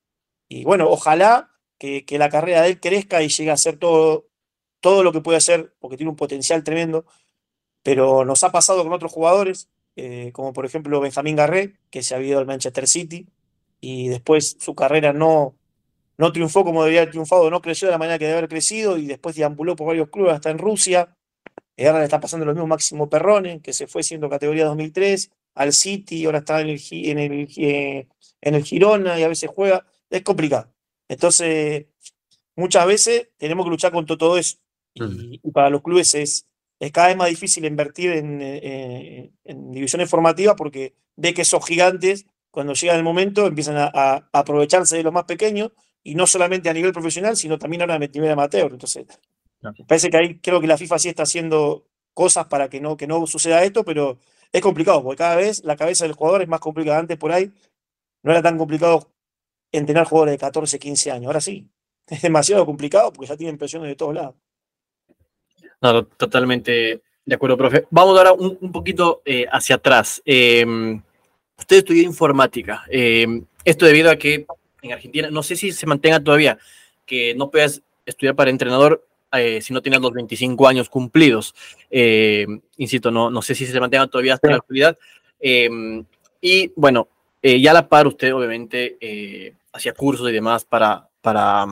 [0.48, 4.28] y bueno, ojalá que, la carrera de él crezca y llegue a hacer todo,
[4.80, 7.04] todo lo que puede hacer, porque tiene un potencial tremendo.
[7.83, 12.14] Pero nos ha pasado con otros jugadores, eh, como por ejemplo Benjamín Garré, que se
[12.14, 13.26] ha ido al Manchester City
[13.80, 15.57] y después su carrera no,
[16.16, 18.96] no triunfó como debería haber triunfado, no creció de la manera que debe haber crecido
[18.96, 21.14] y después deambuló por varios clubes hasta en Rusia.
[21.76, 25.30] Y ahora le está pasando lo mismo Máximo Perrone, que se fue siendo categoría 2003
[25.54, 28.09] al City, ahora está en el, en el, eh,
[28.40, 30.72] en el Girona y a veces juega es complicado.
[31.08, 31.86] Entonces,
[32.56, 34.58] muchas veces tenemos que luchar contra todo eso.
[34.94, 36.46] Y, para los clubes es,
[36.78, 41.66] es, cada vez más difícil invertir en, eh, en, divisiones formativas porque ve que esos
[41.66, 45.72] gigantes, cuando llega el momento, empiezan a, aprovecharse de los más pequeños
[46.04, 48.70] y no solamente a nivel profesional, sino también ahora a nivel amateur.
[48.70, 49.06] Entonces,
[49.88, 53.08] parece que ahí creo que la FIFA sí está haciendo cosas para que no, que
[53.08, 54.18] no suceda esto, pero
[54.52, 56.98] es complicado, porque cada vez la cabeza del jugador es más complicada.
[57.00, 57.50] Antes por ahí
[58.22, 59.13] no era tan complicado
[59.78, 61.26] entrenar jugadores de 14, 15 años.
[61.26, 61.68] Ahora sí,
[62.06, 64.34] es demasiado complicado porque ya tienen presiones de todos lados.
[65.80, 67.87] No, totalmente de acuerdo, profe.
[67.90, 70.22] Vamos ahora un, un poquito eh, hacia atrás.
[70.24, 70.64] Eh,
[71.58, 72.84] usted estudió informática.
[72.90, 74.46] Eh, esto debido a que
[74.82, 76.58] en Argentina, no sé si se mantenga todavía,
[77.06, 81.54] que no puedas estudiar para entrenador eh, si no tienes los 25 años cumplidos.
[81.90, 84.98] Eh, insisto, no, no sé si se mantenga todavía hasta la actualidad.
[86.40, 87.08] y bueno,
[87.42, 88.96] ya a la par usted obviamente
[89.74, 91.66] hacía cursos y demás para, para,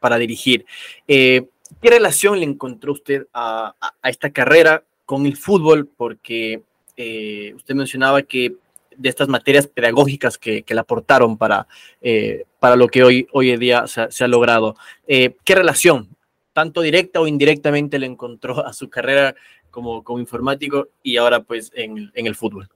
[0.00, 0.64] para dirigir.
[1.06, 1.46] Eh,
[1.82, 5.86] ¿Qué relación le encontró usted a, esta carrera con el fútbol?
[5.86, 6.62] Porque
[6.96, 8.54] eh, usted mencionaba que
[8.96, 11.68] de estas materias pedagógicas que, que le aportaron para,
[12.00, 14.76] eh, para lo que hoy, hoy en día se, ha logrado.
[15.06, 16.16] ¿Qué relación,
[16.52, 19.34] tanto directa o indirectamente, le encontró a su carrera
[19.70, 22.68] como, como informático y ahora pues en el fútbol?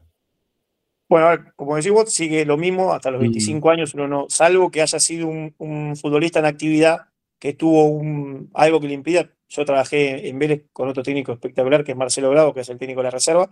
[1.12, 4.81] Bueno, como decís vos, sigue lo mismo hasta los 25 años, uno no, salvo que
[4.81, 7.03] haya sido un, futbolista en actividad
[7.38, 9.31] que tuvo un, algo que le impida.
[9.46, 12.79] Yo trabajé en Vélez con otro técnico espectacular, que es Marcelo Bravo, que es el
[12.79, 13.51] técnico de la reserva,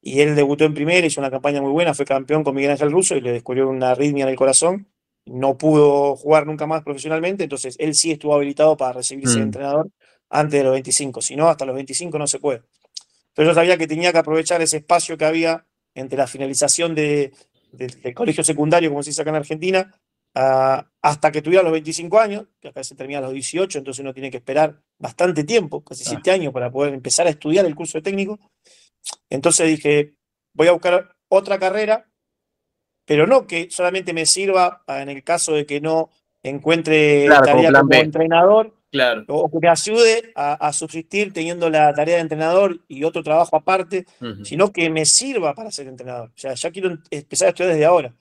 [0.00, 2.90] y él debutó en primera, hizo una campaña muy buena, fue campeón con Miguel Ángel
[2.90, 4.88] Russo y le descubrió una arritmia en el corazón.
[5.26, 9.48] No pudo jugar nunca más profesionalmente, entonces él sí estuvo habilitado para recibirse de mm.
[9.48, 9.90] entrenador
[10.30, 12.62] antes de los 25, si no, hasta los 25 no se puede.
[13.34, 17.32] Pero yo sabía que tenía que aprovechar ese espacio que había entre la finalización de,
[17.72, 19.92] del colegio secundario, como se dice acá en Argentina,
[20.34, 24.14] hasta que tuviera los 25 años, que acá se termina a los 18, entonces uno
[24.14, 27.98] tiene que esperar bastante tiempo, casi 7 años, para poder empezar a estudiar el curso
[27.98, 28.38] de técnico.
[29.28, 30.14] Entonces dije,
[30.54, 32.08] voy a buscar otra carrera,
[33.04, 36.10] pero no que solamente me sirva en el caso de que no
[36.42, 39.24] encuentre tarea como entrenador, Claro.
[39.28, 44.04] O que me ayude a, subsistir teniendo la tarea de entrenador y otro trabajo aparte,
[44.44, 46.28] sino que me sirva para ser entrenador.
[46.28, 48.14] O sea, ya quiero empezar a estudiar desde ahora.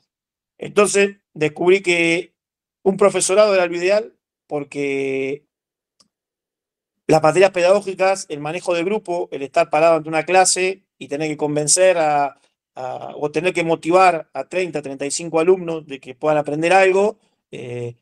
[0.57, 2.33] Entonces descubrí que
[2.83, 4.13] un profesorado era lo ideal
[4.47, 5.43] porque
[7.05, 11.27] las materias pedagógicas, el manejo de grupo, el estar parado ante una clase y tener
[11.27, 12.39] que convencer a,
[12.75, 17.19] o tener que motivar a 30, 35 alumnos de que puedan aprender algo,
[17.51, 17.95] eh,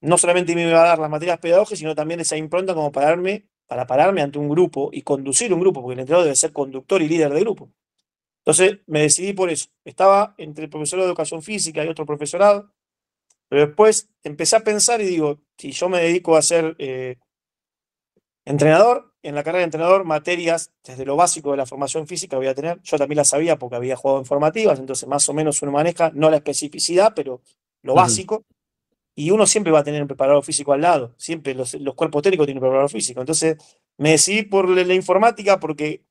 [0.00, 3.48] no solamente me iba a dar las materias pedagógicas, sino también esa impronta como pararme,
[3.66, 7.02] para pararme ante un grupo y conducir un grupo, porque el entrenador debe ser conductor
[7.02, 7.70] y líder de grupo.
[8.38, 9.68] Entonces me decidí por eso.
[9.84, 12.72] Estaba entre el profesor de educación física y otro profesorado,
[13.48, 17.16] pero después empecé a pensar y digo, si yo me dedico a ser eh,
[18.44, 22.46] entrenador, en la carrera de entrenador, materias desde lo básico de la formación física voy
[22.46, 22.80] a tener.
[22.82, 26.10] Yo también la sabía porque había jugado en formativas, entonces más o menos uno maneja,
[26.14, 27.42] no la especificidad, pero
[27.82, 28.44] lo básico
[29.18, 32.46] y uno siempre va a tener un preparador físico al lado, siempre los, cuerpos técnicos
[32.46, 33.18] tienen un preparador físico.
[33.18, 33.56] Entonces
[33.96, 36.04] me decidí por la, informática porque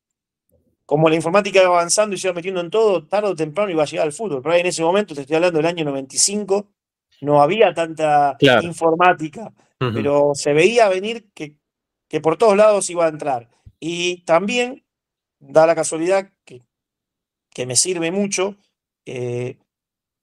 [0.86, 3.84] como la informática iba avanzando y se iba metiendo en todo, tarde o temprano iba
[3.84, 4.41] a llegar al fútbol.
[4.41, 6.67] Pero ahí en ese momento, te estoy hablando del año 95,
[7.22, 9.54] no había tanta informática.
[9.78, 11.56] pero se veía venir que,
[12.10, 13.50] que por todos lados iba a entrar.
[13.80, 14.84] Y también
[15.39, 16.62] da la casualidad que,
[17.52, 18.58] que me sirve mucho,
[19.06, 19.60] eh,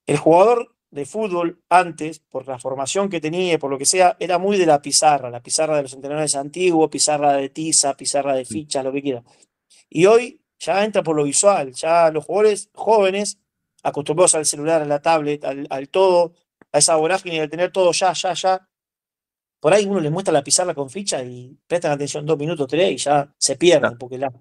[0.05, 4.37] el jugador de fútbol antes, por la formación que tenía, por lo que sea, era
[4.37, 8.45] muy de la pizarra, la pizarra de los entrenadores antiguos, pizarra de tiza, pizarra de
[8.45, 9.23] ficha, lo que quiera.
[9.89, 13.39] Y hoy ya entra por lo visual, ya los jugadores jóvenes,
[13.83, 16.33] acostumbrados al celular, a la tablet, al, todo,
[16.71, 18.67] a esa vorágine de tener todo ya, ya, ya,
[19.59, 22.91] por ahí uno les muestra la pizarra con ficha y prestan atención dos minutos, tres
[22.91, 24.31] y ya se pierden, porque la,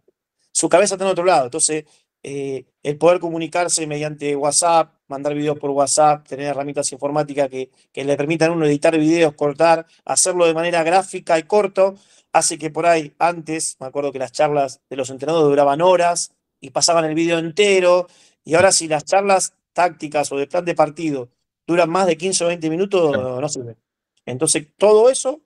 [0.53, 1.47] su cabeza está en otro lado.
[1.47, 1.85] Entonces,
[2.27, 8.03] eh, el poder comunicarse mediante WhatsApp, mandar videos por WhatsApp, tener herramientas informáticas que, que
[8.03, 11.97] le permitan a uno editar videos, cortar, hacerlo de manera gráfica y corto,
[12.33, 16.33] hace que por ahí antes, me acuerdo que las charlas de los entrenadores duraban horas
[16.61, 18.09] y pasaban el video entero,
[18.43, 21.29] y ahora si las charlas tácticas o de plan de partido
[21.67, 23.77] duran más de 15 o 20 minutos, no sirve.
[24.25, 25.43] Entonces, todo eso,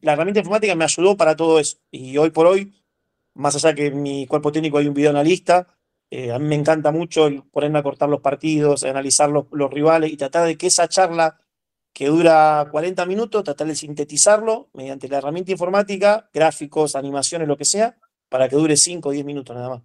[0.00, 1.78] la herramienta informática me ayudó para todo eso.
[1.92, 2.72] Y hoy por hoy,
[3.34, 5.68] más allá que en mi cuerpo técnico hay un video analista,
[6.10, 10.16] eh, a mí me encanta mucho ponerme a cortar los partidos, analizar los, rivales y
[10.16, 11.38] tratar de que esa charla
[11.92, 17.64] que dura 40 minutos, tratar de sintetizarlo mediante la herramienta informática, gráficos, animaciones, lo que
[17.64, 17.96] sea,
[18.28, 19.82] para que dure 5 o 10 minutos nada más.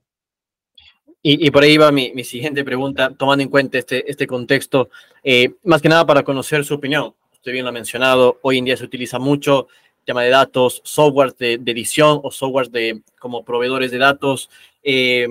[1.27, 4.89] Y, por ahí va mi, siguiente pregunta, tomando en cuenta este, este contexto,
[5.23, 7.15] eh, más que nada para conocer su opinión.
[7.33, 9.67] Usted bien lo ha mencionado, hoy en día se utiliza mucho
[10.05, 14.49] tema de datos, software de, edición o software de, como proveedores de datos.
[14.87, 15.27] Eh,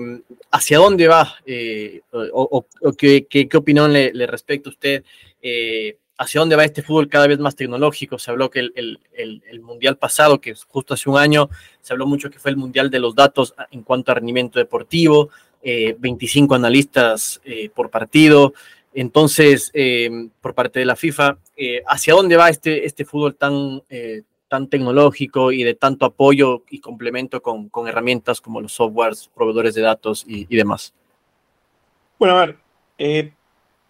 [0.51, 2.65] ¿Hacia dónde va eh, o,
[2.97, 5.03] qué, qué, opinión le, respecta usted?
[6.17, 8.17] hacia dónde va este fútbol cada vez más tecnológico.
[8.19, 11.49] Se habló que el, el, mundial pasado, que justo hace un año,
[11.81, 15.29] se habló mucho que fue el mundial de los datos en cuanto a rendimiento deportivo,
[15.63, 18.53] 25 eh, analistas eh, por partido.
[18.93, 21.37] Entonces, eh, por parte de la FIFA,
[21.87, 23.81] ¿hacia dónde va este, este fútbol tan,
[24.47, 29.75] tan tecnológico y de tanto apoyo y complemento con, con herramientas como los softwares, proveedores
[29.75, 30.93] de datos y, demás?
[32.19, 33.33] Bueno, a ver,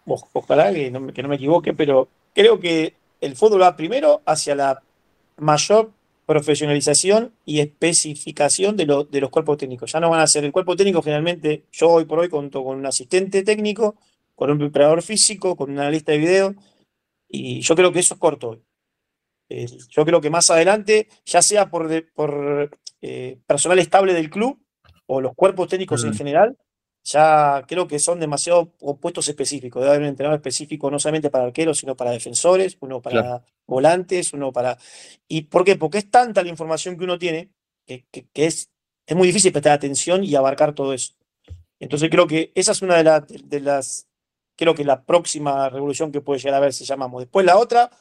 [0.06, 4.56] ojalá que no, que no me equivoque, pero creo que el fútbol va primero hacia
[4.56, 4.82] la
[5.38, 5.92] mayor
[6.26, 9.92] profesionalización y especificación de, de, los cuerpos técnicos.
[9.92, 12.78] Ya no van a ser el cuerpo técnico, generalmente yo hoy por hoy cuento con
[12.78, 13.96] un asistente técnico,
[14.36, 16.56] con un preparador físico, con un analista de video,
[17.28, 18.62] y yo creo que eso es corto hoy.
[19.50, 24.60] Eh, yo creo que más adelante, ya sea por, por eh, personal estable del club
[25.06, 26.58] o los cuerpos técnicos en general,
[27.04, 29.80] ya creo que son demasiado puestos específicos.
[29.82, 34.34] Debe haber un entrenador específico no solamente para arqueros, sino para defensores, uno para volantes,
[34.34, 34.78] uno para.
[35.28, 35.76] ¿Y por qué?
[35.76, 37.52] Porque es tanta la información que uno tiene
[37.86, 38.72] que, es,
[39.06, 41.14] es muy difícil prestar atención y abarcar todo eso.
[41.80, 44.08] Entonces creo que esa es una de, de las.
[44.58, 47.22] Creo que la próxima revolución que puede llegar a ver si llamamos.
[47.22, 47.92] Después la otra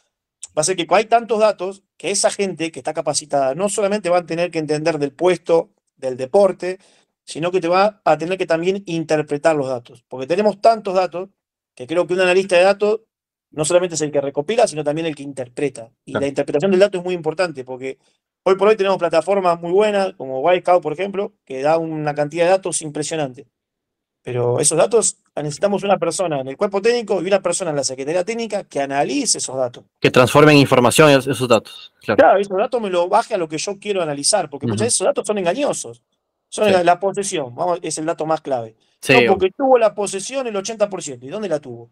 [0.56, 4.10] va a ser que hay tantos datos que esa gente que está capacitada no solamente
[4.10, 6.78] va a tener que entender del puesto, del deporte,
[7.24, 11.30] sino que te va a tener que también interpretar los datos, porque tenemos tantos datos
[11.74, 13.00] que creo que un analista de datos
[13.50, 15.92] no solamente es el que recopila, sino también el que interpreta.
[16.04, 17.98] Y la interpretación del dato es muy importante, porque
[18.42, 22.44] hoy por hoy tenemos plataformas muy buenas, como Wisecout, por ejemplo, que da una cantidad
[22.44, 23.46] de datos impresionante.
[24.24, 27.84] Pero esos datos necesitamos una persona en el cuerpo técnico y una persona en la
[27.84, 29.84] Secretaría Técnica que analice esos datos.
[30.00, 31.92] Que transformen información esos datos.
[32.00, 34.94] Claro, esos datos me lo baje a lo que yo quiero analizar, porque muchas veces
[34.94, 36.02] esos datos son engañosos.
[36.48, 38.76] Son la, posesión, vamos, es el dato más clave.
[39.28, 41.18] porque tuvo la posesión el 80%.
[41.20, 41.90] ¿Y dónde la tuvo?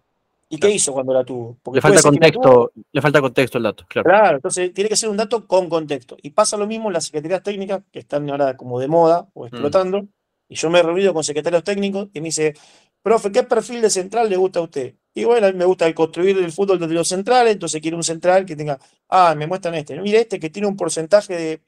[0.49, 1.59] ¿Y qué hizo cuando la tuvo?
[1.71, 4.09] le falta contexto, le falta contexto el dato, claro.
[4.09, 6.17] Claro, entonces tiene que ser un dato con contexto.
[6.23, 9.45] Y pasa lo mismo en las secretarías técnicas, que están ahora como de moda o
[9.45, 9.47] mm.
[9.49, 10.07] explotando.
[10.53, 12.55] Y yo me he reunido con secretarios técnicos y me dice,
[13.03, 14.95] profe, ¿qué perfil de central le gusta a usted?
[15.15, 18.05] Y bueno, a mí me gusta construir el fútbol desde los centrales, entonces quiero un
[18.05, 20.01] central que tenga, ah, me muestran este.
[20.01, 21.63] Mire este que tiene un porcentaje de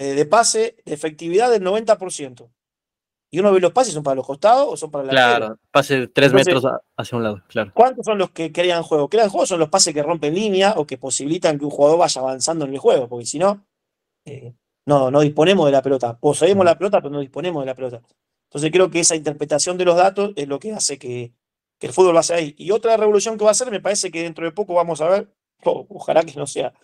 [0.00, 2.50] eh, de pase, de efectividad del 90%.
[3.30, 6.08] Y uno ve los pases, ¿son para los costados o son para la Claro, pase
[6.08, 6.64] tres metros
[6.96, 7.70] hacia un lado, claro.
[7.74, 9.10] ¿Cuántos son los que crean juego?
[9.10, 12.18] Crean juego son los pases que rompen línea o que posibilitan que un jugador vaya
[12.22, 13.66] avanzando en el juego, porque si no,
[14.24, 14.54] eh,
[14.90, 16.18] no, no disponemos de la pelota.
[16.18, 18.02] Poseemos la pelota, pero no disponemos de la pelota.
[18.44, 21.32] Entonces creo que esa interpretación de los datos es lo que hace que,
[21.80, 22.54] el fútbol va a ser ahí.
[22.58, 25.08] Y otra revolución que va a ser, me parece que dentro de poco vamos a
[25.08, 26.74] ver, ojalá que no sea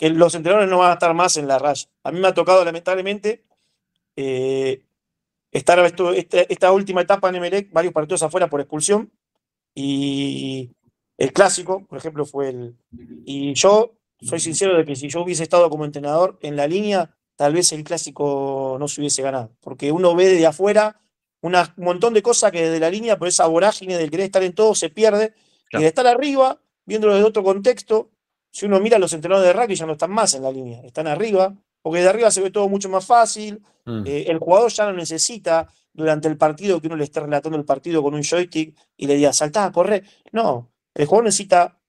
[0.00, 1.86] que los entrenadores no van a estar más en la raya.
[2.04, 3.44] A mí me ha tocado, lamentablemente,
[4.16, 4.82] eh,
[5.52, 9.12] estar este, esta, última etapa en Emelec, varios partidos afuera por expulsión,
[9.74, 10.70] y
[11.18, 12.78] el clásico, por ejemplo, fue el...
[13.26, 13.92] Y yo
[14.22, 17.72] soy sincero de que si yo hubiese estado como entrenador en la línea, tal vez
[17.72, 21.00] el clásico no se hubiese ganado, porque uno ve desde afuera
[21.40, 24.52] un montón de cosas que desde la línea, por esa vorágine del querer estar en
[24.52, 25.32] todo, se pierde,
[25.72, 28.10] y de estar arriba, viéndolo desde otro contexto,
[28.52, 31.06] si uno mira los entrenadores de rugby ya no están más en la línea, están
[31.06, 34.06] arriba, porque de arriba se ve todo mucho más fácil, mm.
[34.06, 37.64] eh, el jugador ya no necesita durante el partido que uno le esté relatando el
[37.64, 40.02] partido con un joystick y le diga, saltá, corre.
[40.32, 41.79] No, el jugador necesita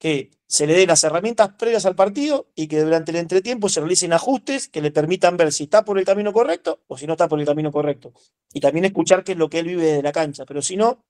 [0.00, 3.80] que se le den las herramientas previas al partido y que durante el entretiempo se
[3.80, 7.12] realicen ajustes que le permitan ver si está por el camino correcto o si no
[7.12, 8.12] está por el camino correcto.
[8.52, 10.46] Y también escuchar qué es lo que él vive de la cancha.
[10.46, 11.04] Pero si no,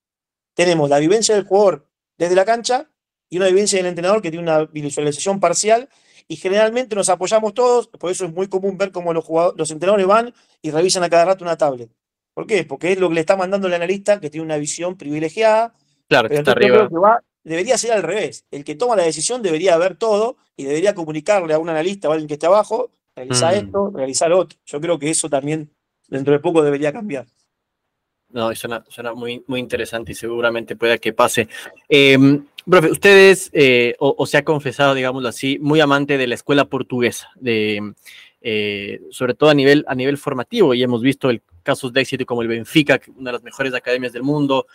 [0.55, 1.87] tenemos la vivencia del jugador
[2.18, 2.90] desde la cancha
[3.31, 5.88] y una vivencia del entrenador que tiene una visualización parcial
[6.26, 9.70] y generalmente nos apoyamos todos, por eso es muy común ver cómo los, jugadores, los
[9.70, 11.90] entrenadores van y revisan a cada rato una tablet.
[12.35, 12.64] ¿Por qué?
[12.64, 15.74] Porque es lo que le está mandando el analista que tiene una visión privilegiada.
[16.09, 16.88] Claro, que está arriba
[17.44, 18.44] debería ser al revés.
[18.50, 22.12] El que toma la decisión debería ver todo y debería comunicarle a un analista o
[22.12, 23.59] a alguien que esté abajo, realizar mm.
[23.59, 24.59] esto, realizar otro.
[24.66, 25.70] Yo creo que eso también
[26.09, 27.26] dentro de poco debería cambiar.
[28.29, 31.48] No, suena, suena muy, muy interesante y seguramente pueda que pase.
[31.88, 36.64] Em, profe, ustedes, eh, o, se ha confesado, digámoslo así, muy amante de la escuela
[36.66, 37.92] portuguesa, de,
[38.40, 42.24] eh, sobre todo a nivel, a nivel formativo, y hemos visto el, casos de éxito
[42.24, 44.66] como el Benfica, una de las mejores academias del mundo,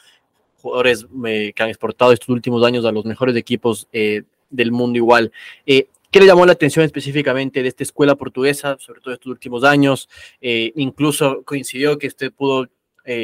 [0.65, 4.97] jugadores eh, que han exportado estos últimos años a los mejores equipos eh, del mundo
[4.97, 5.31] igual.
[5.67, 9.63] Eh, ¿Qué le llamó la atención específicamente de esta escuela portuguesa, sobre todo estos últimos
[9.63, 10.07] años?
[10.41, 12.69] incluso coincidió que usted pudo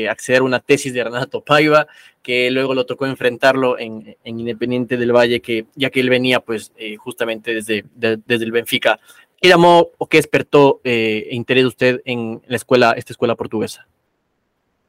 [0.10, 1.88] acceder a una tesis de Renato Paiva,
[2.22, 6.74] que luego lo tocó enfrentarlo en, Independiente del Valle, que ya que él venía pues
[6.98, 9.00] justamente desde, desde el Benfica.
[9.40, 13.88] ¿Qué llamó o qué despertó interés usted en la escuela, esta escuela portuguesa?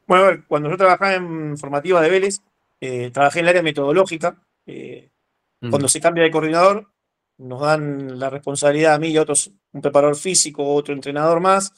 [0.06, 2.40] Bueno, cuando yo trabajaba en formativa de Vélez,
[2.80, 4.42] eh, trabajé en el área metodológica.
[4.66, 5.10] Eh,
[5.60, 6.92] cuando se cambia de coordinador,
[7.38, 11.72] nos dan la responsabilidad a mí y a otros, un preparador físico, otro entrenador más,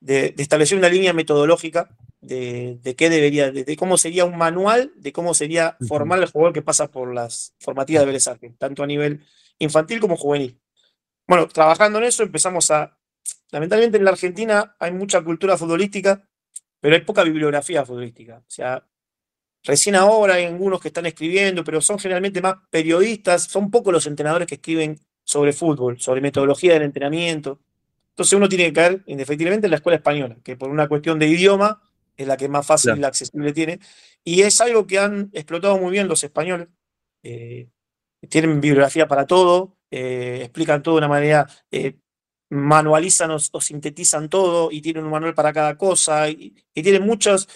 [0.00, 5.34] de, establecer una línea metodológica de, qué debería, de, cómo sería un manual, de cómo
[5.34, 9.24] sería formar el jugador que pasa por las formativas de Vélez Arque, tanto a nivel
[9.58, 10.58] infantil como juvenil.
[11.26, 12.98] Bueno, trabajando en eso empezamos a,
[13.50, 16.27] lamentablemente en la Argentina hay mucha cultura futbolística
[16.80, 18.38] pero hay poca bibliografía futbolística.
[18.38, 18.86] O sea,
[19.64, 24.06] recién ahora hay algunos que están escribiendo, pero son generalmente más periodistas, son pocos los
[24.06, 27.60] entrenadores que escriben sobre fútbol, sobre metodología del entrenamiento.
[28.10, 31.28] Entonces uno tiene que caer indefectiblemente en la escuela española, que por una cuestión de
[31.28, 31.80] idioma
[32.16, 33.78] es la que más fácil y accesible tiene.
[34.24, 36.68] Y es algo que han explotado muy bien los españoles.
[37.22, 37.68] Eh,
[38.28, 41.96] tienen bibliografía para todo, eh, explican todo de una manera eh,
[42.50, 47.48] manualizan o, sintetizan todo y tienen un manual para cada cosa y, tienen muchas,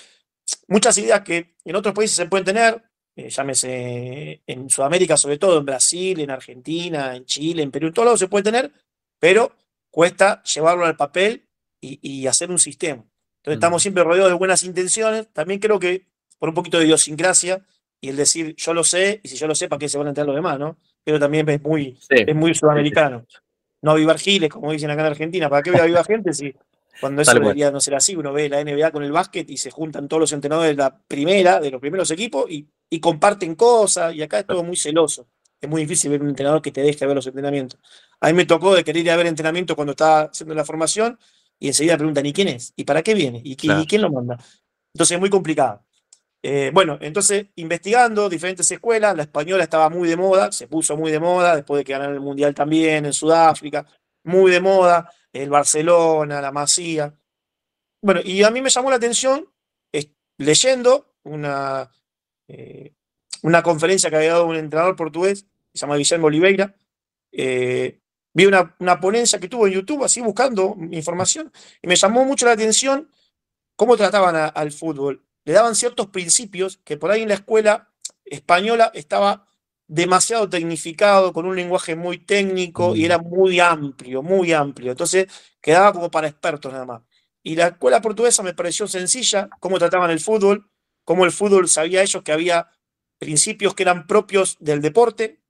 [0.69, 2.83] muchas ideas que en otros países se pueden tener,
[3.17, 7.95] eh, llámese en Sudamérica sobre todo, en Brasil, en Argentina, en Chile, en Perú, en
[7.95, 8.73] todos lados se puede tener,
[9.19, 9.57] pero
[9.91, 11.49] cuesta llevarlo al papel
[11.81, 13.05] y, hacer un sistema.
[13.39, 16.07] Entonces estamos siempre rodeados de buenas intenciones, también creo que
[16.39, 17.65] por un poquito de idiosincrasia
[18.01, 20.07] y el decir yo lo sé, y si yo lo sé, ¿para qué se van
[20.07, 20.59] a enterar los demás?
[20.61, 20.77] ¿no?
[21.03, 23.27] Pero también es muy, es muy sudamericano
[23.83, 25.51] no avivar giles, como dicen acá en Argentina.
[25.51, 26.55] ¿Para qué voy a avivar gente si
[27.01, 28.17] cuando eso debería no ser así?
[28.17, 30.97] Uno ve la NBA con el básquet y se juntan todos los entrenadores de la
[30.97, 32.67] primera, de los primeros equipos, y,
[33.01, 35.27] comparten cosas, y acá es todo muy celoso.
[35.61, 37.81] Es muy difícil ver un entrenador que te deje ver los entrenamientos.
[38.21, 41.19] A mí me tocó de querer ir a ver entrenamiento cuando estaba haciendo la formación,
[41.59, 42.73] y enseguida preguntan, ¿y quién es?
[42.77, 43.41] ¿Y para qué viene?
[43.43, 44.39] ¿Y, ¿y quién lo manda?
[44.93, 45.83] Entonces es muy complicado.
[46.45, 51.13] Eh, bueno, entonces investigando diferentes escuelas, la española estaba muy de moda, se puso muy
[51.13, 53.87] de moda después de que ganaron el Mundial también en Sudáfrica,
[54.25, 57.15] muy de moda, el Barcelona, la Masía.
[58.03, 59.49] Bueno, y a mí me llamó la atención
[60.39, 61.91] leyendo una,
[62.49, 62.95] eh,
[63.43, 66.75] una conferencia que había dado un entrenador portugués, se llama Guillermo Oliveira.
[67.31, 68.01] Eh,
[68.35, 72.47] vi una, una, ponencia que tuvo en YouTube, así buscando información, y me llamó mucho
[72.47, 73.09] la atención
[73.77, 77.91] cómo trataban al fútbol le daban ciertos principios que por ahí en la escuela
[78.25, 79.47] española estaba
[79.89, 84.93] demasiado tecnificado, con un lenguaje muy técnico y era muy amplio, muy amplio.
[84.93, 85.27] Entonces
[85.61, 87.03] quedaba como para expertos nada más.
[87.43, 90.71] Y la escuela portuguesa me pareció sencilla, cómo trataban el fútbol,
[91.05, 92.71] cómo el fútbol sabía ellos que había
[93.19, 95.41] principios que eran propios del deporte,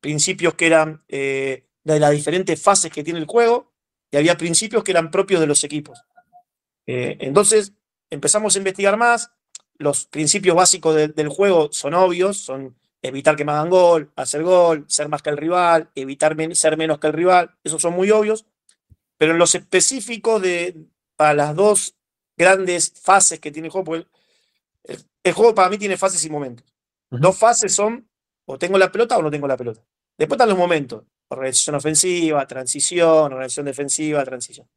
[0.00, 3.72] principios que eran eh, de las diferentes fases que tiene el juego,
[4.10, 6.02] y había principios que eran propios de los equipos.
[6.86, 7.72] Eh, entonces
[8.10, 9.30] empezamos a investigar más,
[9.78, 14.84] los principios básicos del juego son obvios, son evitar que me hagan gol, hacer gol,
[14.88, 18.46] ser más que el rival, evitar ser menos que el rival, esos son muy obvios,
[19.18, 20.76] pero en los específicos de
[21.16, 21.96] para las dos
[22.36, 24.06] grandes fases que tiene el juego, el,
[25.22, 26.66] el, juego para mí tiene fases y momentos.
[27.10, 28.08] Dos fases son
[28.46, 29.82] o tengo la pelota o no tengo la pelota.
[30.16, 34.68] Después están los momentos, organización ofensiva, transición, organización defensiva, transición.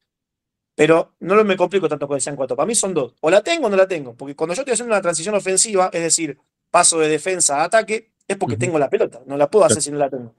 [0.75, 2.55] Pero no me complico tanto con el sean cuatro.
[2.55, 3.15] Para mí son dos.
[3.21, 4.13] O la tengo o no la tengo.
[4.13, 6.37] Porque cuando yo estoy haciendo una transición ofensiva, es decir,
[6.69, 9.21] paso de defensa a ataque, es porque tengo la pelota.
[9.25, 10.35] No la puedo hacer si no la tengo.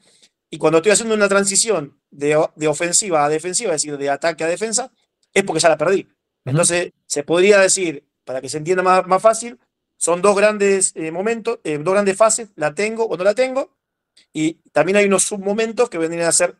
[0.50, 2.36] y cuando estoy haciendo una transición de,
[2.68, 4.92] ofensiva a defensiva, es decir, de ataque a defensa,
[5.32, 6.08] es porque ya la perdí.
[6.44, 9.58] Entonces, se podría decir, para que se entienda más, más fácil,
[9.96, 13.76] son dos grandes eh, momentos, eh, dos grandes fases, la tengo o no la tengo,
[14.32, 16.56] y también hay unos submomentos que vendrían a ser,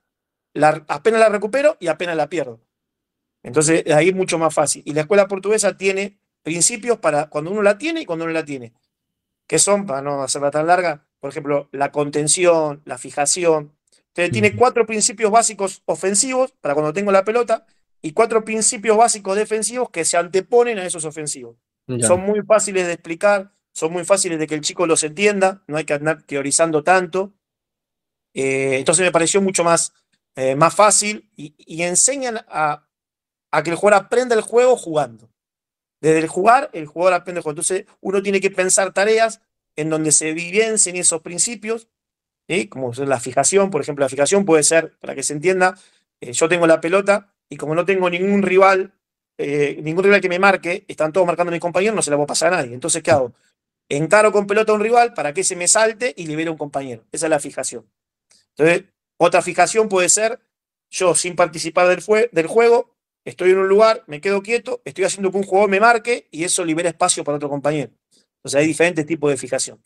[0.52, 2.60] la, apenas la recupero y apenas la pierdo.
[3.46, 4.82] Entonces, ahí es mucho más fácil.
[4.84, 8.44] Y la escuela portuguesa tiene principios para cuando uno la tiene y cuando no la
[8.44, 8.72] tiene.
[9.46, 11.06] que son, para no hacerla tan larga?
[11.20, 13.72] Por ejemplo, la contención, la fijación.
[14.08, 17.64] Entonces, tiene cuatro principios básicos ofensivos para cuando tengo la pelota
[18.02, 21.56] y cuatro principios básicos defensivos que se anteponen a esos ofensivos.
[22.00, 25.76] Son muy fáciles de explicar, son muy fáciles de que el chico los entienda, no
[25.76, 27.32] hay que andar teorizando tanto.
[28.34, 29.92] Eh, entonces me pareció mucho más,
[30.34, 32.85] eh, más fácil y, enseñan a,
[33.50, 35.30] a, que el jugador aprenda el juego jugando.
[36.00, 37.52] Desde el jugar, el jugador aprende el juego.
[37.52, 39.40] Entonces uno tiene que pensar tareas
[39.76, 41.88] en donde se vivencien esos principios,
[42.70, 45.76] como la fijación, por ejemplo, la fijación puede ser, para que se entienda,
[46.20, 48.94] eh, yo tengo la pelota y como no tengo ningún rival
[49.38, 52.16] eh, ningún rival que me marque, están todos marcando a mis compañeros, no se la
[52.16, 52.74] voy a pasar a nadie.
[52.74, 53.32] Entonces, ¿qué hago?
[53.88, 56.58] Encaro con pelota a un rival para que se me salte y libere a un
[56.58, 57.04] compañero.
[57.12, 57.86] Esa es la fijación.
[58.56, 58.84] Entonces,
[59.18, 60.40] otra fijación puede ser,
[60.90, 62.95] yo sin participar del juego,
[63.26, 66.44] estoy en un lugar, me quedo quieto, estoy haciendo que un jugador me marque y
[66.44, 67.92] eso libera espacio para otro compañero.
[68.36, 69.80] Entonces, hay diferentes tipos de fijación.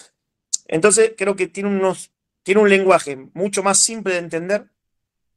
[0.67, 2.13] Entonces, creo que tiene, unos,
[2.43, 4.71] tiene un lenguaje mucho más simple de entender,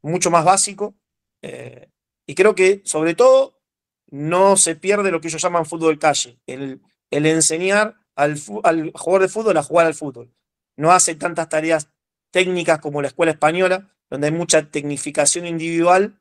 [0.01, 0.95] mucho más básico,
[1.41, 1.89] eh,
[2.28, 3.62] y creo que, sobre todo,
[4.12, 9.22] no se pierde lo que ellos llaman fútbol calle, el, el enseñar al, al, jugador
[9.22, 10.34] de fútbol a jugar al fútbol.
[10.76, 11.89] No hace tantas tareas
[12.32, 16.20] técnicas como la escuela española, donde hay mucha tecnificación individual,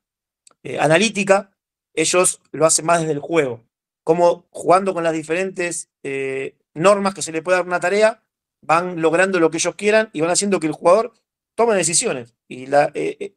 [0.63, 1.52] eh, analítica,
[1.95, 3.63] ellos lo hacen más desde el juego,
[4.05, 8.23] como jugando con las diferentes eh, normas que se le puede dar una tarea,
[8.63, 11.13] van logrando lo que ellos quieran y van haciendo que el jugador
[11.55, 12.35] tome decisiones.
[12.49, 13.35] Y la, eh,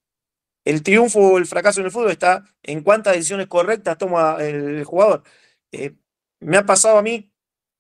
[0.66, 4.84] el triunfo o el fracaso en el fútbol está en cuántas decisiones correctas toma el
[4.84, 5.24] jugador.
[5.72, 5.95] Eh,
[6.39, 7.32] me ha pasado a mí,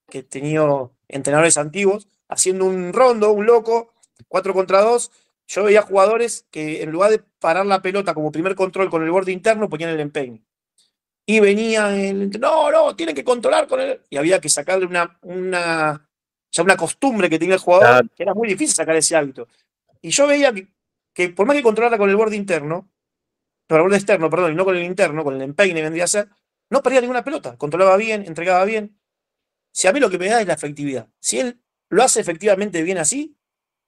[0.07, 3.93] que he tenido entrenadores antiguos, haciendo un rondo, un loco,
[4.27, 5.11] cuatro contra dos,
[5.47, 9.11] yo veía jugadores que en lugar de parar la pelota como primer control con el
[9.11, 10.43] borde interno, ponían el empeño.
[11.25, 14.01] Y venía el, no, no, tienen que controlar con él.
[14.09, 16.07] Y había que sacarle una, una,
[16.51, 19.47] ya una costumbre que tenía el jugador, que era muy difícil sacar ese hábito.
[20.01, 20.67] Y yo veía que
[21.15, 22.91] que por más que controlara con el borde interno,
[23.67, 26.07] con el borde externo, perdón, y no con el interno, con el empeine vendría a
[26.07, 26.27] ser,
[26.69, 28.99] no perdía ninguna pelota, controlaba bien, entregaba bien.
[29.71, 31.07] Si a mí lo que me da es la efectividad.
[31.19, 33.37] Si él lo hace efectivamente bien así,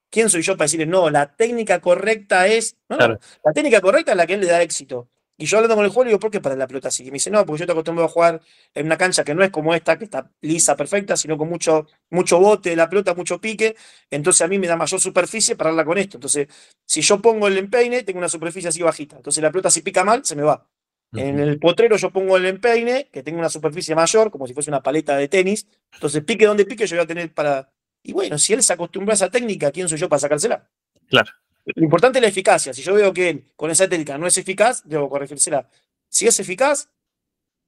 [0.09, 2.77] ¿quién soy yo para decirle, no, la técnica correcta es.
[2.87, 5.09] No, la técnica correcta es la que él le da éxito.
[5.39, 7.03] Y yo hablando con el juego le digo, ¿por qué para la pelota así?
[7.03, 8.41] Y me dice, no, porque yo te acostumbro a jugar
[8.73, 11.85] en una cancha que no es como esta, que está lisa, perfecta, sino con mucho,
[12.09, 13.75] mucho bote de la pelota, mucho pique.
[14.09, 16.17] Entonces a mí me da mayor superficie para pararla con esto.
[16.17, 16.47] Entonces,
[16.85, 19.17] si yo pongo el empeine, tengo una superficie así bajita.
[19.17, 20.67] Entonces la pelota si pica mal, se me va.
[21.13, 24.69] En el potrero yo pongo el empeine, que tengo una superficie mayor, como si fuese
[24.69, 25.67] una paleta de tenis.
[25.93, 27.71] Entonces, pique donde pique, yo voy a tener para.
[28.03, 30.69] Y bueno, si él se acostumbra a esa técnica, ¿quién soy yo para sacársela?
[31.07, 31.31] Claro.
[31.75, 32.73] Lo importante es la eficacia.
[32.73, 35.67] Si yo veo que él con esa técnica no es eficaz, debo corregírsela.
[36.07, 36.89] Si es eficaz,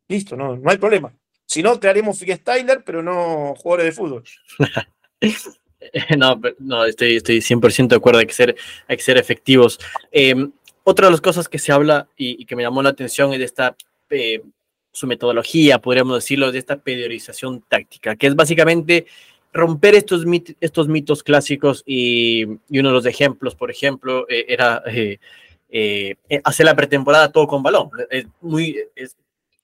[0.07, 1.13] listo, no, no hay problema.
[1.45, 4.23] Si no, crearemos freestyler, pero no jugadores de fútbol.
[6.17, 8.55] no, no, estoy, estoy 100% de acuerdo, hay que ser,
[8.87, 9.79] hay que ser efectivos.
[10.11, 10.51] Em,
[10.83, 13.75] otra de las cosas que se habla y, que me llamó la atención es esta,
[14.09, 14.41] eh,
[14.91, 19.07] su metodología, podríamos decirlo, de esta periodización táctica, que es básicamente
[19.51, 20.25] romper estos,
[20.59, 25.17] estos mitos clásicos y, uno de los ejemplos, por ejemplo, eh, era eh,
[25.69, 27.89] eh, hacer la pretemporada todo con balón.
[28.09, 28.77] Es muy,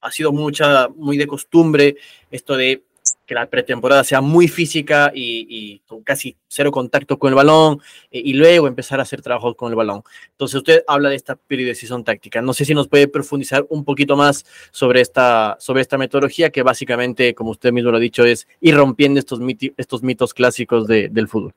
[0.01, 1.97] ha sido mucha, muy de costumbre
[2.31, 2.83] esto de
[3.25, 8.21] que la pretemporada sea muy física y, con casi cero contacto con el balón eh,
[8.23, 10.03] y luego empezar a hacer trabajos con el balón.
[10.31, 12.41] Entonces usted habla de esta periodización táctica.
[12.41, 16.63] No sé si nos puede profundizar un poquito más sobre esta, sobre esta metodología que
[16.63, 19.39] básicamente, como usted mismo lo ha dicho, es ir rompiendo estos,
[19.77, 21.53] estos mitos clásicos del fútbol.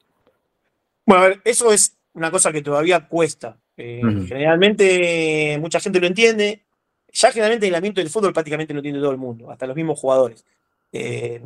[1.04, 3.58] Bueno, a ver, eso es una cosa que todavía cuesta.
[3.76, 6.64] Eh, generalmente mucha gente lo entiende.
[7.12, 9.98] Ya generalmente el ambiente del fútbol prácticamente lo entiende todo el mundo, hasta los mismos
[9.98, 10.44] jugadores.
[10.92, 11.42] Eh,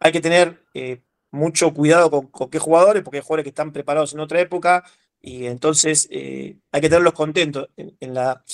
[0.00, 4.14] hay que tener eh, mucho cuidado con, qué jugadores, porque hay jugadores que están preparados
[4.14, 4.84] en otra época
[5.20, 7.68] y entonces eh, hay que tenerlos contentos.
[7.76, 8.44] En, la,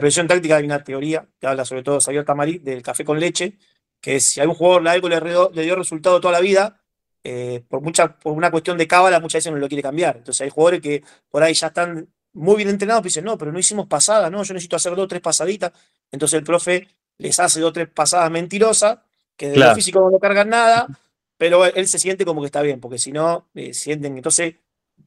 [0.00, 3.58] presión táctica hay una teoría que habla sobre todo Xavier Tamarí del café con leche,
[4.00, 6.82] que es si a un jugador algo le, le dio resultado toda la vida,
[7.68, 10.16] por, mucha, por una cuestión de cábala muchas veces no lo quiere cambiar.
[10.18, 13.50] Entonces hay jugadores que por ahí ya están muy bien entrenados, pero dicen, no, pero
[13.50, 15.72] no hicimos pasada, no, yo necesito hacer dos tres pasaditas.
[16.12, 18.98] Entonces el profe les hace dos tres pasadas mentirosas
[19.36, 20.88] que de lo físico no cargan nada,
[21.36, 24.16] pero él se siente como que está bien, porque si no, eh, sienten.
[24.16, 24.54] Entonces,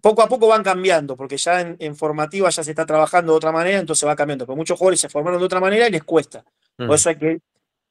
[0.02, 3.52] poco a poco van cambiando, porque ya en, formativa ya se está trabajando de otra
[3.52, 4.46] manera, entonces va cambiando.
[4.46, 6.44] Pero muchos jugadores se formaron de otra manera y les cuesta.
[6.78, 6.94] Por mm.
[6.94, 7.40] eso hay que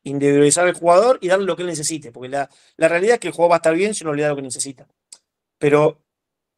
[0.05, 3.35] individualizar al jugador y darle lo que él necesite, porque la, realidad es que el
[3.35, 4.87] juego va a estar bien si no le da lo que necesita.
[5.59, 6.01] Pero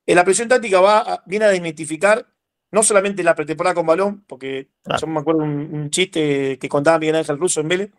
[0.07, 2.27] en la presión táctica va viene a desmitificar
[2.73, 4.69] no solamente la pretemporada con balón, porque
[5.01, 7.91] yo me acuerdo un, un, chiste que contaba Miguel Ángel Russo en Vélez,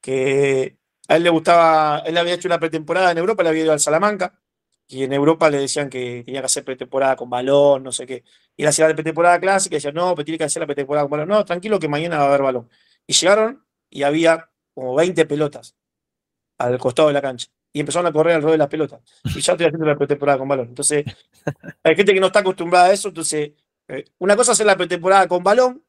[0.00, 0.76] que
[1.08, 3.80] a él le gustaba, él había hecho una pretemporada en Europa, le había ido al
[3.80, 4.38] Salamanca,
[4.86, 8.22] y en Europa le decían que tenía que hacer pretemporada con balón, no sé qué.
[8.56, 11.04] Y él hacía la pretemporada clásica y decía, no, pero tiene que hacer la pretemporada
[11.04, 11.28] con balón.
[11.28, 12.68] No, tranquilo que mañana va a haber balón.
[13.06, 15.74] Y llegaron y había como 20 pelotas
[16.58, 17.48] al costado de la cancha.
[17.72, 19.00] Y empezaron a correr alrededor de las pelotas.
[19.24, 20.68] Y ya estoy haciendo la pretemporada con balón.
[20.68, 21.04] Entonces,
[21.82, 23.08] hay gente que no está acostumbrada a eso.
[23.08, 23.52] Entonces,
[23.88, 25.82] eh, una cosa es hacer la pretemporada con balón,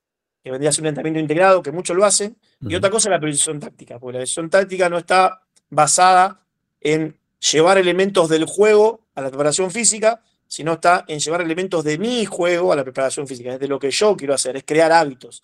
[0.45, 3.11] que vendría a ser un entrenamiento integrado, que muchos lo hacen, y otra cosa es
[3.13, 5.41] la precisión táctica, porque la precisión táctica no está
[5.71, 6.45] basada
[6.79, 7.17] en
[7.51, 12.25] llevar elementos del juego a la preparación física, sino está en llevar elementos de mi
[12.25, 15.41] juego a la preparación física, es de lo que yo quiero hacer, es crear hábitos.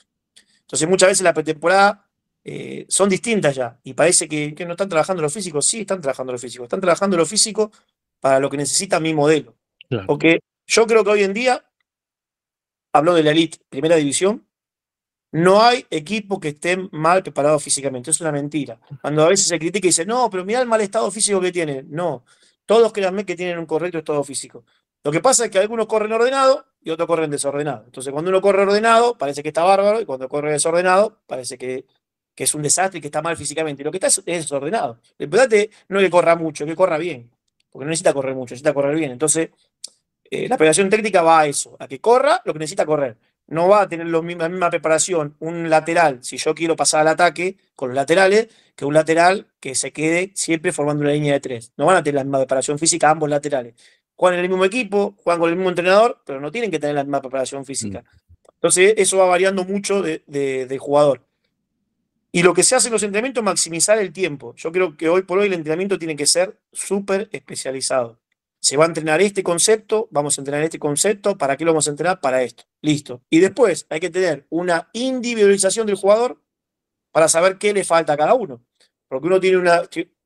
[0.60, 2.06] Entonces muchas veces la pretemporada
[2.44, 6.32] eh, son distintas ya, y parece que, no están trabajando lo físico, sí están trabajando
[6.32, 7.72] lo físico, están trabajando lo físico
[8.20, 9.56] para lo que necesita mi modelo.
[10.06, 11.66] Porque yo creo que hoy en día,
[12.94, 14.46] hablo de la elite, primera división,
[15.32, 18.80] no hay equipo que esté mal preparado físicamente, es una mentira.
[19.02, 21.52] Cuando a veces se critica y dice, no, pero mira el mal estado físico que
[21.52, 21.84] tiene.
[21.88, 22.26] No,
[22.66, 24.66] todos créanme que tienen un correcto estado físico.
[25.04, 27.84] Lo que pasa es que algunos corren ordenado y otros corren desordenado.
[27.86, 31.86] Entonces, cuando uno corre ordenado, parece que está bárbaro, y cuando corre desordenado, parece que,
[32.36, 33.82] que es un desastre y que está mal físicamente.
[33.82, 35.00] Y lo que está es, desordenado.
[35.18, 35.30] El
[35.88, 37.32] no que corra mucho, que corra bien.
[37.72, 39.12] Porque no necesita correr mucho, necesita correr bien.
[39.12, 39.50] Entonces,
[40.30, 43.18] eh, la operación técnica va a eso, a que corra lo que necesita correr
[43.48, 47.58] no va a tener la misma preparación un lateral, si yo quiero pasar al ataque
[47.76, 51.74] con los laterales, que un lateral que se quede siempre formando una línea de tres.
[51.76, 53.74] No van a tener la misma preparación física ambos laterales.
[54.16, 56.96] Juegan en el mismo equipo, juegan con el mismo entrenador, pero no tienen que tener
[56.96, 58.02] la misma preparación física.
[58.02, 58.52] Mm.
[58.54, 61.26] Entonces, eso va variando mucho de, jugador.
[62.32, 64.54] Y lo que se hace en los entrenamientos es maximizar el tiempo.
[64.56, 68.21] Yo creo que hoy por hoy el entrenamiento tiene que ser súper especializado
[68.72, 71.88] se va a entrenar este concepto, vamos a entrenar este concepto, ¿para qué lo vamos
[71.88, 72.22] a entrenar?
[72.22, 72.64] Para esto.
[72.82, 73.22] Listo.
[73.30, 76.42] Y después hay que tener una individualización del jugador
[77.12, 78.64] para saber qué le falta a cada uno.
[79.10, 79.82] Porque uno tiene una,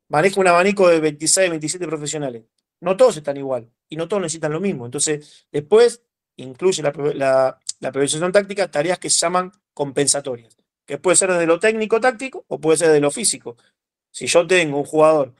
[0.10, 2.44] maneja un abanico de 26, 27 profesionales.
[2.82, 4.86] No todos están igual y no todos necesitan lo mismo.
[4.86, 6.04] Entonces, después
[6.38, 11.60] incluye la, la, la táctica tareas que se llaman compensatorias, que puede ser desde lo
[11.60, 13.58] técnico táctico o puede ser de lo físico.
[14.12, 15.34] Si yo tengo un jugador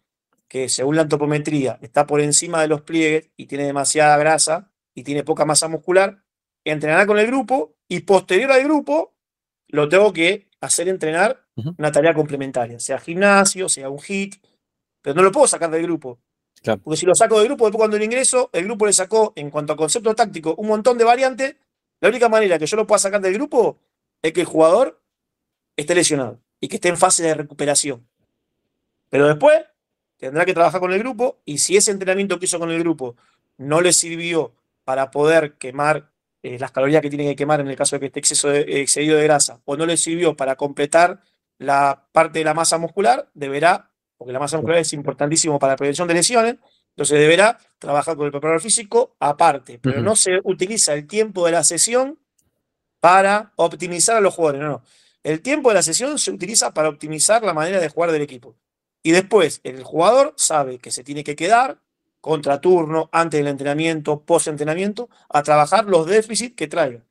[0.56, 5.04] que según la antropometría está por encima de los pliegues y tiene demasiada grasa y
[5.04, 6.24] tiene poca masa muscular,
[6.64, 9.14] entrenará con el grupo y posterior al grupo
[9.68, 11.46] lo tengo que hacer entrenar
[11.78, 14.36] una tarea complementaria, sea gimnasio, sea un hit,
[15.02, 16.22] pero no lo puedo sacar del grupo.
[16.64, 19.50] Porque si lo saco del grupo, después cuando el ingreso, el grupo le sacó, en
[19.50, 21.58] cuanto a concepto táctico, un montón de variantes.
[22.00, 23.82] La única manera que yo lo pueda sacar del grupo
[24.22, 25.04] es que el jugador
[25.76, 28.08] esté lesionado y que esté en fase de recuperación.
[29.10, 29.66] Pero después
[30.18, 33.16] tendrá que trabajar con el grupo y si ese entrenamiento que hizo con el grupo
[33.58, 34.54] no le sirvió
[34.84, 36.10] para poder quemar
[36.44, 38.82] eh, las calorías que tiene que quemar en el caso de que esté exceso de,
[38.82, 41.20] excedido de grasa o no le sirvió para completar
[41.58, 45.78] la parte de la masa muscular, deberá, porque la masa muscular es importantísimo para la
[45.78, 46.56] prevención de lesiones,
[46.90, 51.54] entonces deberá trabajar con el preparador físico aparte, pero no se utiliza el tiempo de
[51.54, 52.20] la sesión
[53.00, 54.84] para optimizar a los jugadores, no, no.
[55.24, 58.56] El tiempo de la sesión se utiliza para optimizar la manera de jugar del equipo.
[59.06, 61.78] Y después el jugador sabe que se tiene que quedar
[62.22, 67.02] contra turno, antes del entrenamiento, post entrenamiento, a trabajar los déficits que traiga.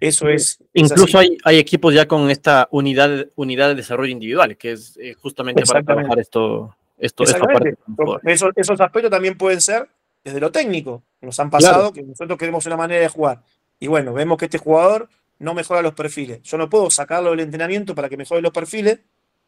[0.00, 0.58] Eso es.
[0.72, 5.12] Incluso hay, hay, equipos ya con esta unidad, unidad de desarrollo individual, que es eh,
[5.12, 6.74] justamente para trabajar esto.
[6.96, 9.86] esto esos aspectos también pueden ser
[10.24, 11.02] desde lo técnico.
[11.20, 13.42] Nos han pasado que nosotros queremos una manera de jugar.
[13.78, 15.10] Y bueno, vemos que este jugador
[15.40, 16.40] no mejora los perfiles.
[16.44, 19.00] Yo no puedo sacarlo del entrenamiento para que mejore los perfiles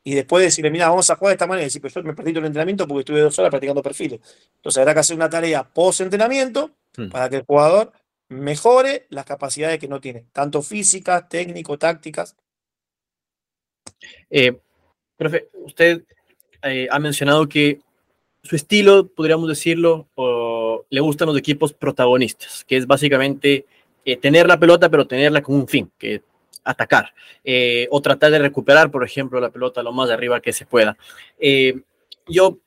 [0.02, 2.14] y después decirle, mira, vamos a jugar de esta manera, y decir, pero yo me
[2.14, 4.20] perdí todo el entrenamiento porque estuve dos horas practicando perfiles.
[4.56, 7.08] Entonces habrá que hacer una tarea post-entrenamiento hmm.
[7.08, 7.92] para que el jugador
[8.28, 12.36] mejore las capacidades que no tiene, tanto físicas, técnico, tácticas.
[14.30, 14.58] Eh,
[15.16, 16.04] profe, usted
[16.62, 17.80] eh, ha mencionado que
[18.42, 20.08] su estilo, podríamos decirlo,
[20.88, 23.66] le gustan los equipos protagonistas, que es básicamente
[24.04, 26.22] eh, tener la pelota, pero tenerla con un fin, que
[26.64, 30.52] atacar eh, o tratar de recuperar, por ejemplo, la pelota lo más de arriba que
[30.52, 30.96] se pueda.
[31.38, 31.80] Eh,
[32.26, 32.58] yo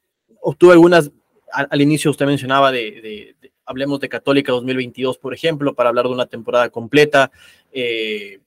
[0.41, 1.11] obtuve algunas,
[1.51, 3.35] al, inicio usted mencionaba de,
[3.65, 7.31] hablemos de Católica 2022, por ejemplo, para hablar de una temporada completa.
[7.71, 8.39] Eh,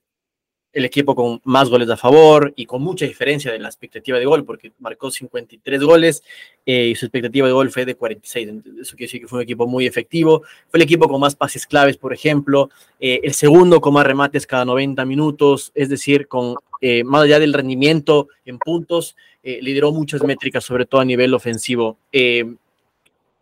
[0.77, 4.27] el equipo con más goles a favor y con mucha diferencia de la expectativa de
[4.27, 6.23] gol, porque marcó 53 goles
[6.67, 8.49] eh, y su expectativa de gol fue de 46.
[8.83, 10.43] Eso quiere decir que fue un equipo muy efectivo.
[10.69, 12.69] Fue el equipo con más pases claves, por ejemplo.
[13.01, 17.39] Eh, el segundo con más remates cada 90 minutos, es decir, con eh, más allá
[17.39, 21.97] del rendimiento en puntos, lideró muchas métricas, sobre todo a nivel ofensivo.
[22.11, 22.57] ¿Qué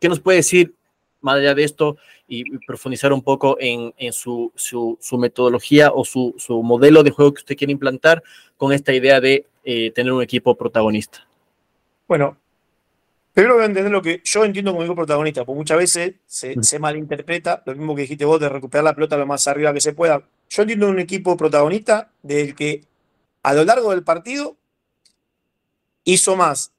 [0.03, 0.75] nos puede decir
[1.25, 1.97] más allá de esto
[2.29, 4.53] y profundizar un poco en, su,
[5.19, 8.23] metodología o su, modelo de juego que usted quiere implantar
[8.57, 11.27] con esta idea de eh, tener un equipo protagonista.
[12.07, 12.37] Bueno,
[13.33, 16.57] primero voy a entender lo que yo entiendo como equipo protagonista, porque muchas veces se,
[16.57, 16.63] mm.
[16.63, 19.81] se, malinterpreta, lo mismo que dijiste vos, de recuperar la pelota lo más arriba que
[19.81, 20.23] se pueda.
[20.51, 22.85] Yo entiendo un equipo protagonista del que
[23.43, 24.57] a lo largo del partido
[26.05, 26.74] hizo más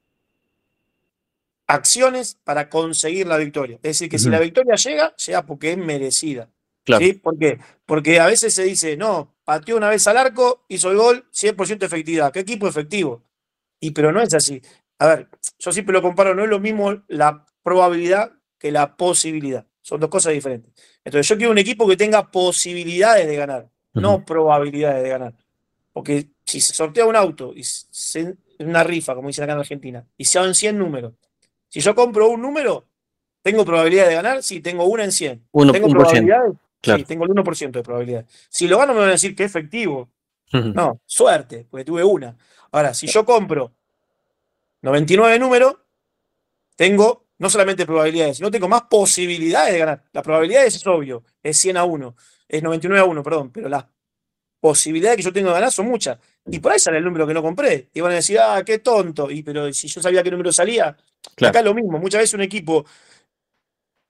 [1.66, 3.76] acciones para conseguir la victoria.
[3.76, 6.50] Es decir, que si la victoria llega, llega porque es merecida.
[6.86, 7.14] ¿sí?
[7.14, 7.58] ¿Por qué?
[7.84, 11.84] Porque a veces se dice, no, pateó una vez al arco, hizo el gol, 100%
[11.84, 12.32] efectividad.
[12.32, 13.24] ¿Qué equipo efectivo?
[13.80, 14.62] Y pero no es así.
[14.98, 19.66] A ver, yo siempre lo comparo, no es lo mismo la probabilidad que la posibilidad.
[19.82, 20.72] Son dos cosas diferentes.
[21.04, 25.34] Entonces yo quiero un equipo que tenga posibilidades de ganar, no probabilidades de ganar.
[25.92, 30.06] Porque si se sortea un auto y se, una rifa, como dicen acá en Argentina,
[30.16, 31.14] y se en 100 números,
[31.68, 32.86] si yo compro un número,
[33.42, 34.42] ¿tengo probabilidad de ganar?
[34.42, 35.48] Sí, tengo una en 100.
[35.72, 36.52] ¿Tengo probabilidades?
[36.82, 38.26] Sí, tengo el 1% de probabilidad.
[38.48, 40.10] Si lo gano, me van a decir que es efectivo.
[40.52, 42.36] No, suerte, porque tuve una.
[42.70, 43.72] Ahora, si yo compro
[44.82, 45.76] 99 números,
[46.76, 50.04] tengo no solamente probabilidades, sino tengo más posibilidades de ganar.
[50.12, 52.16] La probabilidad es obvio, es 100 a 1,
[52.48, 53.84] es 99 a 1, perdón, pero las
[54.60, 56.18] posibilidades que yo tengo de ganar son muchas.
[56.48, 57.88] Y por ahí sale el número que no compré.
[57.92, 59.30] Y van a decir, ah, qué tonto.
[59.30, 60.96] Y pero si yo sabía qué número salía,
[61.44, 62.84] Acá es lo mismo, muchas veces un equipo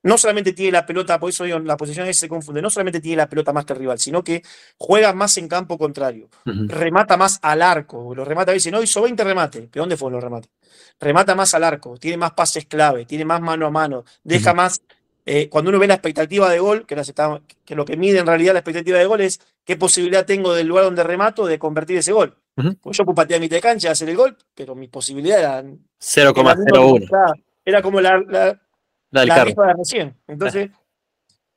[0.02, 3.16] no solamente tiene la pelota, por eso digo, la posición se confunde, no solamente tiene
[3.16, 4.40] la pelota más que el rival, sino que
[4.78, 9.02] juega más en campo contrario, remata más al arco, lo remata a veces, no hizo
[9.02, 10.50] 20 remates, ¿pero dónde fueron los remates?
[11.00, 14.80] Remata más al arco, tiene más pases clave, tiene más mano a mano, deja más,
[15.28, 16.94] eh, cuando uno ve la expectativa de gol, que,
[17.64, 20.68] que, lo que mide en realidad la expectativa de gol es qué posibilidad tengo del
[20.68, 22.38] lugar donde remato de convertir ese gol.
[22.80, 27.42] Pues yo puedo patear mitad de cancha, hacer el gol, pero mi posibilidad era 0,01.
[27.64, 28.58] Era como la, la,
[29.10, 30.16] la, de recién.
[30.28, 30.70] Entonces,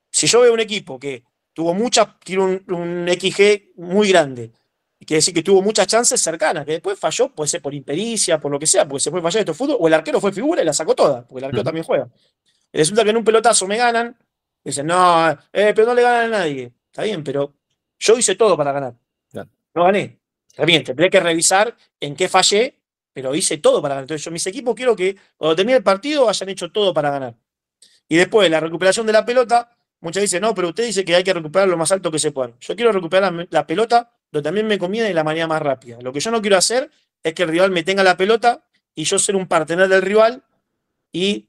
[0.09, 4.51] si yo veo un equipo que tuvo muchas, tiene un, XG muy grande,
[4.97, 8.51] quiere decir que tuvo muchas chances cercanas, que después falló, puede ser por impericia, por
[8.51, 10.65] lo que sea, porque se puede fallar esto fútbol, o el arquero fue figura y
[10.65, 12.09] la sacó toda, porque el arquero también juega.
[12.71, 14.17] Resulta que en un pelotazo me ganan,
[14.63, 16.73] dicen, no, eh, pero no le ganan a nadie.
[16.87, 17.53] Está bien, pero
[17.97, 18.95] yo hice todo para ganar.
[19.73, 20.19] No gané.
[20.47, 22.79] Está bien, tendré que revisar en qué fallé,
[23.13, 24.03] pero hice todo para ganar.
[24.03, 27.35] Entonces, yo, mis equipos quiero que cuando termine el partido hayan hecho todo para ganar.
[28.07, 29.69] Y después, la recuperación de la pelota,
[30.01, 32.31] muchas dicen, no, pero usted dice que hay que recuperar lo más alto que se
[32.31, 32.53] pueda.
[32.59, 35.99] Yo quiero recuperar la, pelota donde también me conviene de la manera más rápida.
[36.01, 36.89] Lo que yo no quiero hacer
[37.23, 38.65] es que el rival me tenga la pelota
[38.95, 40.43] y yo ser un partener del rival
[41.11, 41.48] y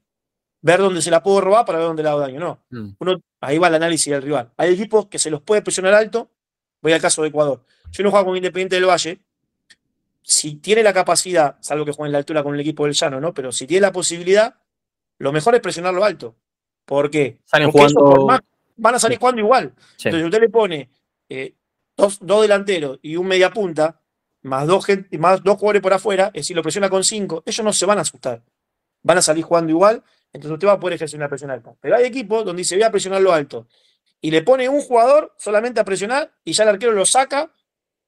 [0.61, 2.39] ver dónde se la puedo robar para ver dónde le hago daño.
[2.39, 2.63] No.
[2.69, 2.95] Mm.
[2.99, 4.51] Uno, ahí va el análisis del rival.
[4.57, 6.29] Hay equipos que se los puede presionar alto.
[6.81, 7.63] Voy al caso de Ecuador.
[7.91, 9.19] Si uno juega con Independiente del Valle,
[10.21, 13.19] si tiene la capacidad, salvo que juegue en la altura con el equipo del Llano,
[13.19, 13.33] ¿no?
[13.33, 14.55] Pero si tiene la posibilidad,
[15.17, 16.35] lo mejor es presionarlo alto.
[16.85, 17.39] ¿Por qué?
[17.51, 18.41] Porque
[18.77, 19.73] van a salir jugando igual.
[20.03, 20.89] Entonces, usted le pone
[21.29, 21.55] eh,
[21.95, 24.01] dos, delanteros y un media punta,
[24.41, 24.85] más dos,
[25.19, 27.99] más dos jugadores por afuera, es decir, lo presiona con cinco, ellos no se van
[27.99, 28.43] a asustar.
[29.03, 30.03] Van a salir jugando igual,
[30.33, 31.73] entonces usted va a poder ejercer una presión alta.
[31.81, 33.67] Pero hay equipos donde dice, voy a presionarlo alto.
[34.21, 37.51] Y le pone un jugador solamente a presionar y ya el arquero lo saca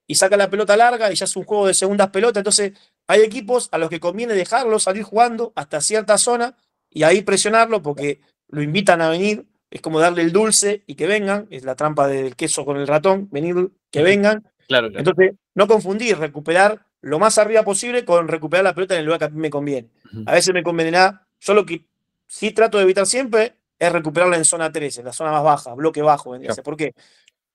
[0.08, 2.42] y saca la pelota larga y ya es un juego de segundas pelotas.
[2.42, 2.74] Entonces,
[3.08, 6.56] hay equipos a los que conviene dejarlo salir jugando hasta cierta zona
[6.90, 9.46] y ahí presionarlo porque lo invitan a venir.
[9.72, 11.48] Es como darle el dulce y que vengan.
[11.50, 13.28] Es la trampa del queso con el ratón.
[13.32, 14.48] Venir, que vengan.
[14.68, 19.06] Claro, Entonces, no confundir, recuperar lo más arriba posible con recuperar la pelota en el
[19.06, 19.90] lugar que a mí me conviene.
[20.26, 21.86] A veces me convendrá, yo lo que
[22.34, 25.74] sí trato de evitar siempre es recuperarla en zona 13, en la zona más baja,
[25.76, 26.36] bloque bajo.
[26.64, 26.94] ¿Por qué?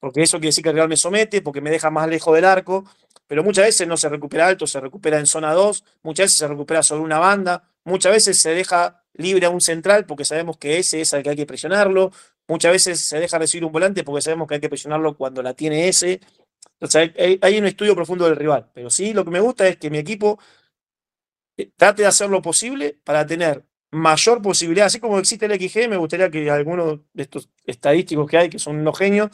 [0.00, 2.44] porque eso quiere decir que el Real me somete, porque me deja más lejos del
[2.44, 2.84] arco,
[3.26, 6.46] pero muchas veces no se recupera alto, se recupera en zona 2, muchas veces se
[6.46, 10.78] recupera sobre una banda, muchas veces se deja libre a un central porque sabemos que
[10.78, 12.12] ese es el que hay que presionarlo,
[12.46, 15.54] muchas veces se deja recibir un volante porque sabemos que hay que presionarlo cuando la
[15.54, 16.20] tiene ese.
[16.80, 17.12] Entonces
[17.42, 19.98] hay, un estudio profundo del rival, pero sí lo que me gusta es que mi
[19.98, 20.38] equipo
[21.56, 25.88] eh, trate de hacer lo posible para tener mayor posibilidad, así como existe el XG,
[25.88, 29.30] me gustaría que algunos de estos estadísticos que hay, que son unos genios,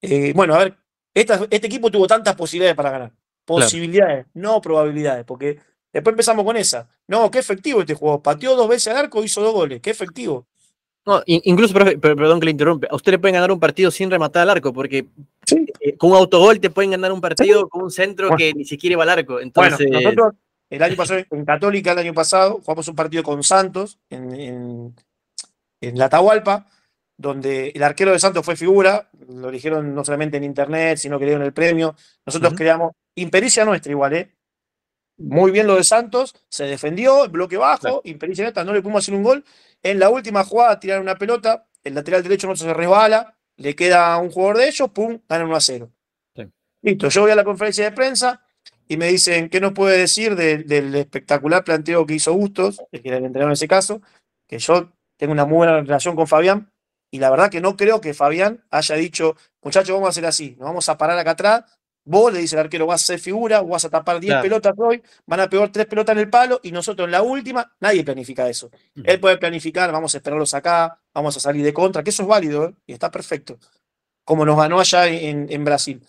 [0.00, 0.76] eh, bueno, a ver,
[1.14, 3.12] este equipo tuvo tantas posibilidades para ganar.
[3.44, 5.58] Posibilidades, no probabilidades, porque
[5.92, 6.88] después empezamos con esa.
[7.06, 8.22] No, qué efectivo este juego.
[8.22, 9.80] Pateó dos veces al arco, hizo dos goles.
[9.80, 10.46] Qué efectivo.
[11.06, 14.42] No, incluso, perdón que le interrumpe, a usted le pueden ganar un partido sin rematar
[14.42, 15.06] al arco, porque
[15.80, 18.94] eh, con un autogol te pueden ganar un partido con un centro que ni siquiera
[18.94, 19.38] iba al arco.
[19.38, 19.86] Entonces...
[19.86, 20.32] Bueno, nosotros
[20.70, 24.96] el año pasado, en Católica, el año pasado, jugamos un partido con Santos en, en,
[25.80, 26.66] en la Atahualpa,
[27.16, 31.24] donde el arquero de Santos fue figura, lo eligieron no solamente en internet, sino que
[31.24, 31.94] le dieron el premio.
[32.26, 34.34] Nosotros creamos, impericia nuestra igual, ¿eh?
[35.16, 39.04] Muy bien lo de Santos, se defendió, el bloque bajo, impericia nuestra, no le pudimos
[39.04, 39.44] hacer un gol.
[39.80, 44.16] En la última jugada tiraron una pelota, el lateral derecho no se resbala, le queda
[44.18, 45.92] un jugador de ellos, pum, ganan 1 a 0.
[46.82, 48.43] Listo, yo voy a la conferencia de prensa
[48.88, 53.10] y me dicen, ¿qué nos puede decir del espectacular planteo que hizo Bustos, el que
[53.10, 54.02] le entrenador en ese caso?
[54.46, 56.70] Que yo tengo una muy buena relación con Fabián,
[57.10, 60.56] y la verdad que no creo que Fabián haya dicho, muchachos, vamos a hacer así,
[60.58, 61.64] nos vamos a parar acá atrás,
[62.04, 65.02] vos le dice el arquero, vas a hacer figura, vas a tapar 10 pelotas hoy,
[65.26, 68.48] van a pegar 3 pelotas en el palo, y nosotros en la última, nadie planifica
[68.48, 68.70] eso.
[69.02, 72.28] Él puede planificar, vamos a esperarlos acá, vamos a salir de contra, que eso es
[72.28, 72.74] válido, ¿eh?
[72.86, 73.58] y está perfecto,
[74.24, 76.02] como nos ganó allá en, Brasil.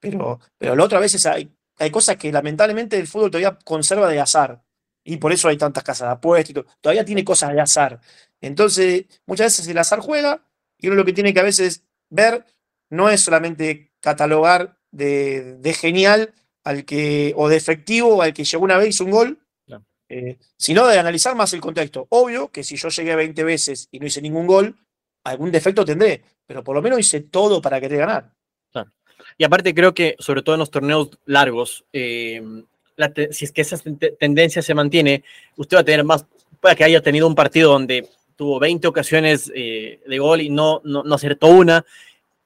[0.00, 4.20] Pero, pero la otra veces hay, hay cosas que lamentablemente el fútbol todavía conserva de
[4.20, 4.62] azar.
[5.04, 6.66] Y por eso hay tantas casas de apuestas y todo.
[6.80, 8.00] Todavía tiene cosas de azar.
[8.40, 10.42] Entonces, muchas veces el azar juega
[10.78, 12.44] y uno lo que tiene que a veces ver
[12.90, 18.78] no es solamente catalogar de, genial al que, o de efectivo al que llegó una
[18.78, 19.38] vez hizo un gol,
[20.08, 22.06] eh, sino de analizar más el contexto.
[22.10, 24.76] Obvio que si yo llegué 20 veces y no hice ningún gol,
[25.24, 28.32] algún defecto tendré, pero por lo menos hice todo para querer ganar.
[29.38, 32.42] Y aparte creo que, sobre todo en los torneos largos, eh,
[33.30, 33.76] si es que esa
[34.18, 35.22] tendencia se mantiene,
[35.56, 36.24] usted va a tener más,
[36.60, 40.80] puede que haya tenido un partido donde tuvo 20 ocasiones eh, de gol y no,
[40.84, 41.84] no, no, acertó una,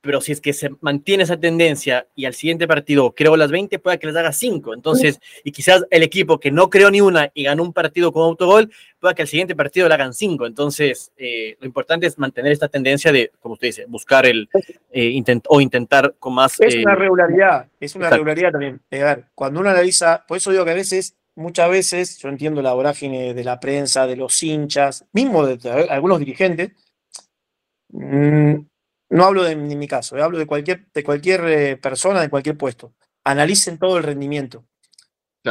[0.01, 3.78] pero si es que se mantiene esa tendencia y al siguiente partido creo las 20,
[3.78, 4.74] puede que les haga 5.
[4.74, 8.22] Entonces, y quizás el equipo que no creó ni una y ganó un partido con
[8.22, 10.46] autogol, puede que al siguiente partido le hagan 5.
[10.46, 14.48] Entonces, eh, lo importante es mantener esta tendencia de, como usted dice, buscar el
[14.90, 16.59] eh, o intentar con más.
[16.61, 18.80] Es una regularidad, es una regularidad también.
[18.92, 22.62] A ver, cuando uno analiza, por eso digo que a veces muchas veces, yo entiendo
[22.62, 26.72] la vorágine de la prensa, de los hinchas, mismo de, algunos dirigentes,
[27.88, 28.55] mm,
[29.11, 32.56] no hablo de, mi caso, eh, hablo de cualquier, de cualquier eh, persona, de cualquier
[32.56, 32.94] puesto.
[33.24, 34.64] Analicen todo el rendimiento.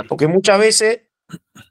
[0.08, 1.02] Porque muchas veces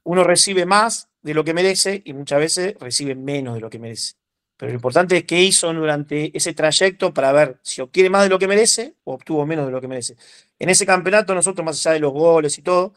[0.05, 3.79] uno recibe más de lo que merece y muchas veces recibe menos de lo que
[3.79, 4.15] merece.
[4.57, 8.29] Pero lo importante es qué hizo durante ese trayecto para ver si obtiene más de
[8.29, 10.17] lo que merece o obtuvo menos de lo que merece.
[10.59, 12.93] En ese campeonato, nosotros, más allá de los goles y todo,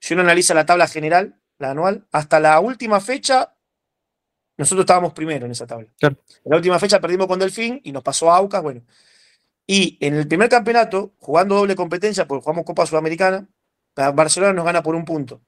[0.00, 3.53] si uno analiza la tabla general, la anual, hasta la última fecha,
[4.56, 5.88] nosotros estábamos primero en esa tabla.
[6.00, 8.82] En la última fecha perdimos con Delfín y nos pasó a Aucas, bueno.
[9.66, 13.48] Y en el primer campeonato, jugando doble competencia, porque jugamos Copa Sudamericana,
[13.94, 15.40] Barcelona nos gana por un punto.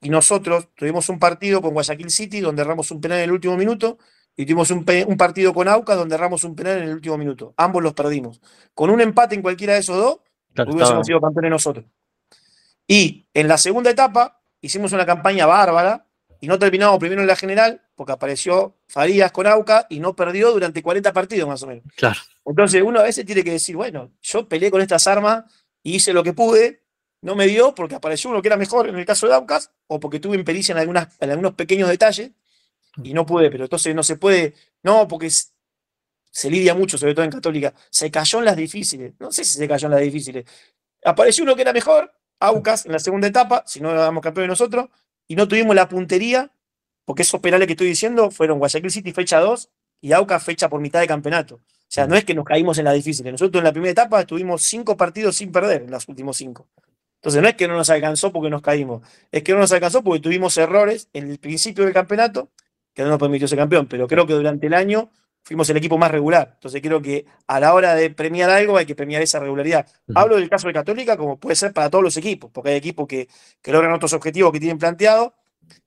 [0.00, 3.56] Y nosotros tuvimos un partido con Guayaquil City donde erramos un penal en el último
[3.56, 3.98] minuto
[4.36, 7.54] y tuvimos un, partido con Aucas donde erramos un penal en el último minuto.
[7.56, 8.40] Ambos los perdimos.
[8.74, 10.18] Con un empate en cualquiera de esos dos,
[10.68, 11.86] hubiésemos sido campeones nosotros.
[12.86, 16.03] Y en la segunda etapa hicimos una campaña bárbara
[16.44, 20.52] y no terminamos primero en la general porque apareció Farías con Auca y no perdió
[20.52, 21.84] durante 40 partidos más o menos.
[21.96, 22.20] Claro.
[22.44, 25.44] Entonces uno a veces tiene que decir, bueno, yo peleé con estas armas
[25.82, 26.82] y hice lo que pude,
[27.22, 29.98] no me dio porque apareció uno que era mejor en el caso de Aucas o
[29.98, 32.32] porque tuve impericia en, algunas, en algunos pequeños detalles
[33.02, 37.24] y no pude, pero entonces no se puede, no, porque se lidia mucho, sobre todo
[37.24, 40.44] en Católica, se cayó en las difíciles, no sé si se cayó en las difíciles,
[41.02, 44.90] apareció uno que era mejor Aucas en la segunda etapa, si no éramos campeones nosotros,
[45.26, 46.50] y no tuvimos la puntería,
[47.04, 49.70] porque esos penales que estoy diciendo fueron Guayaquil City fecha 2
[50.00, 51.56] y Aucas fecha por mitad de campeonato.
[51.56, 53.30] O sea, no es que nos caímos en la difícil.
[53.30, 56.68] Nosotros en la primera etapa estuvimos cinco partidos sin perder en los últimos cinco.
[57.16, 59.00] Entonces no es que no nos alcanzó porque nos caímos,
[59.32, 62.50] es que no nos alcanzó porque tuvimos errores en el principio del campeonato
[62.92, 63.86] que no nos permitió ser campeón.
[63.86, 65.10] Pero creo que durante el año
[65.44, 66.52] fuimos el equipo más regular.
[66.54, 69.86] Entonces creo que a la hora de premiar algo hay que premiar esa regularidad.
[70.14, 73.06] Hablo del caso de Católica como puede ser para todos los equipos, porque hay equipos
[73.06, 73.28] que,
[73.66, 75.32] logran otros objetivos que tienen planteados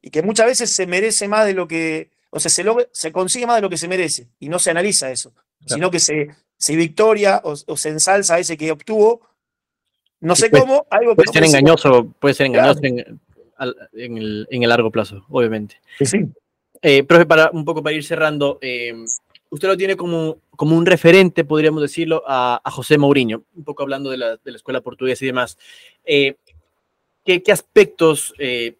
[0.01, 3.47] y que muchas veces se merece más de lo que, o sea, se, se consigue
[3.47, 5.33] más de lo que se merece y no se analiza eso,
[5.65, 9.21] sino que se, se victoria o, se ensalza ese que obtuvo,
[10.19, 11.23] no sé cómo, algo que...
[11.23, 13.19] Puede ser engañoso, puede ser engañoso en,
[13.93, 15.79] el, largo plazo, obviamente.
[15.99, 16.25] Sí.
[16.81, 18.93] Eh, profe, para un poco para ir cerrando, eh,
[19.49, 24.09] usted lo tiene como, como un referente, podríamos decirlo, a, José Mourinho, un poco hablando
[24.09, 25.57] de la, escuela portuguesa y demás.
[26.05, 26.35] Eh,
[27.23, 28.75] ¿qué, aspectos, eh,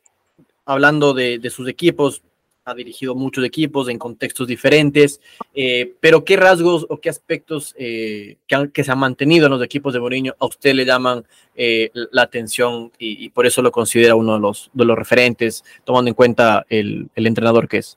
[0.65, 2.23] hablando de, sus equipos,
[2.65, 5.21] ha dirigido muchos equipos en contextos diferentes,
[5.55, 8.37] eh, pero qué rasgos o qué aspectos que,
[8.83, 11.23] se han mantenido en los equipos de Mourinho a usted le llaman
[11.55, 16.15] la atención y, por eso lo considera uno de los, de los referentes, tomando en
[16.15, 17.95] cuenta el, el entrenador que es?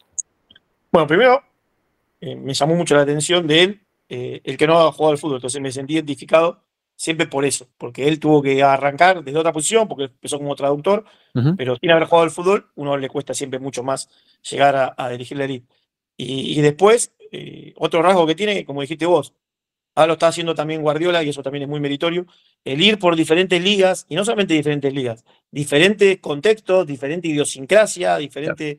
[0.92, 1.42] Bueno, primero,
[2.20, 5.18] eh, me llamó mucho la atención de él, eh, el que no ha jugado al
[5.18, 6.64] fútbol, entonces me sentí identificado
[7.00, 11.06] siempre por eso, porque él tuvo que arrancar desde otra posición, porque empezó como traductor,
[11.56, 14.10] pero sin haber jugado al fútbol, uno le cuesta siempre mucho más
[14.42, 15.66] llegar a, dirigir la elite.
[16.18, 19.32] Y, después, eh, otro rasgo que tiene, como dijiste vos,
[19.94, 22.26] ahora lo está haciendo también Guardiola, y eso también es muy meritorio,
[22.66, 28.76] el ir por diferentes ligas, y no solamente diferentes ligas, diferentes contextos, diferente idiosincrasia, diferente...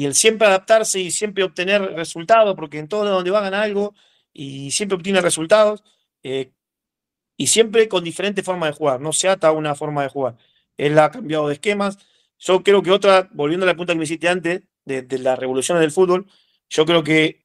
[0.00, 3.94] Y el siempre adaptarse y siempre obtener resultados, porque en todo donde va a algo
[4.32, 5.84] y siempre obtiene resultados,
[6.22, 6.52] eh,
[7.36, 10.38] y siempre con diferentes formas de jugar, no se ata a una forma de jugar.
[10.78, 11.98] Él ha cambiado de esquemas.
[12.38, 15.38] Yo creo que otra, volviendo a la punta que me hiciste antes, de, de las
[15.38, 16.26] revoluciones del fútbol,
[16.70, 17.44] yo creo que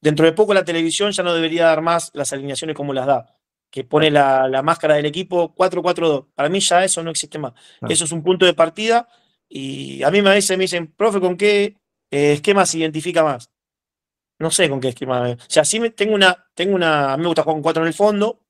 [0.00, 3.36] dentro de poco la televisión ya no debería dar más las alineaciones como las da
[3.70, 6.28] que pone la, máscara del equipo 4-4-2.
[6.34, 7.52] Para mí ya eso no existe más.
[7.86, 9.08] Eso es un punto de partida
[9.48, 11.76] y a mí me dicen, me dicen, profe, ¿con qué
[12.10, 13.50] eh, esquema se identifica más?
[14.38, 15.30] No sé con qué esquema.
[15.30, 17.82] O sea, sí me, tengo una, tengo una, a mí me gusta jugar con 4
[17.82, 18.40] en el fondo,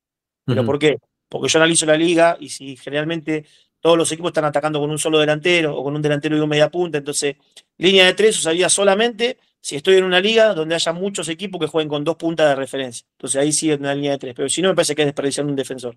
[0.44, 0.99] pero ¿por qué?
[1.28, 3.44] Porque yo analizo la liga y si generalmente
[3.80, 6.49] todos los equipos están atacando con un solo delantero o con un delantero y un
[6.49, 7.36] media punta, entonces
[7.78, 11.66] línea de tres usaría solamente si estoy en una liga donde haya muchos equipos que
[11.66, 13.07] jueguen con dos puntas de referencia.
[13.12, 14.34] Entonces ahí sí es una línea de tres.
[14.34, 15.97] Pero si no, me parece que es desperdiciar un defensor.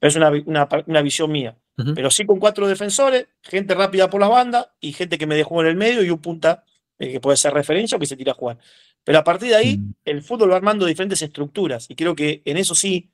[0.00, 1.56] Pero es una, visión mía.
[1.94, 5.62] Pero sí con cuatro defensores, gente rápida por las bandas y gente que me dejó
[5.62, 6.64] en el medio y un punta
[6.98, 8.58] eh, que puede ser referencia o que se tira a jugar.
[9.04, 9.94] Pero a partir de ahí, mm.
[10.04, 11.86] el fútbol va armando diferentes estructuras.
[11.88, 13.10] Y creo que en eso sí,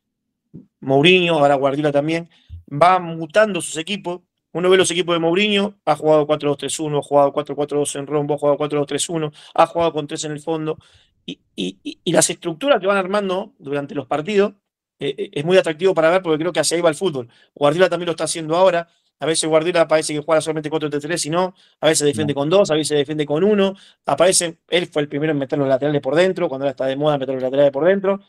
[0.80, 2.28] Mourinho, ahora Guardiola también,
[2.68, 4.22] va mutando sus equipos
[4.56, 8.38] uno ve los equipos de Mourinho, ha jugado 4-2-3-1, ha jugado 4-4-2 en rombo, ha
[8.38, 10.78] jugado 4-2-3-1, ha jugado con tres en el fondo.
[11.26, 11.76] Y,
[12.06, 14.54] las estructuras que van armando durante los partidos
[14.98, 17.28] eh, eh, es muy atractivo para ver porque creo que hacia ahí va el fútbol.
[17.54, 18.88] Guardiola también lo está haciendo ahora.
[19.18, 21.54] A veces Guardiola parece que juega solamente 4-3-3 y no.
[21.80, 23.74] A veces defiende con dos, a veces defiende con uno.
[24.04, 26.96] Aparece, él fue el primero en meter los laterales por dentro, cuando ahora está de
[26.96, 28.20] moda meter los laterales por dentro.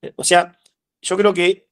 [0.00, 0.58] Eh, o sea,
[1.00, 1.68] yo creo que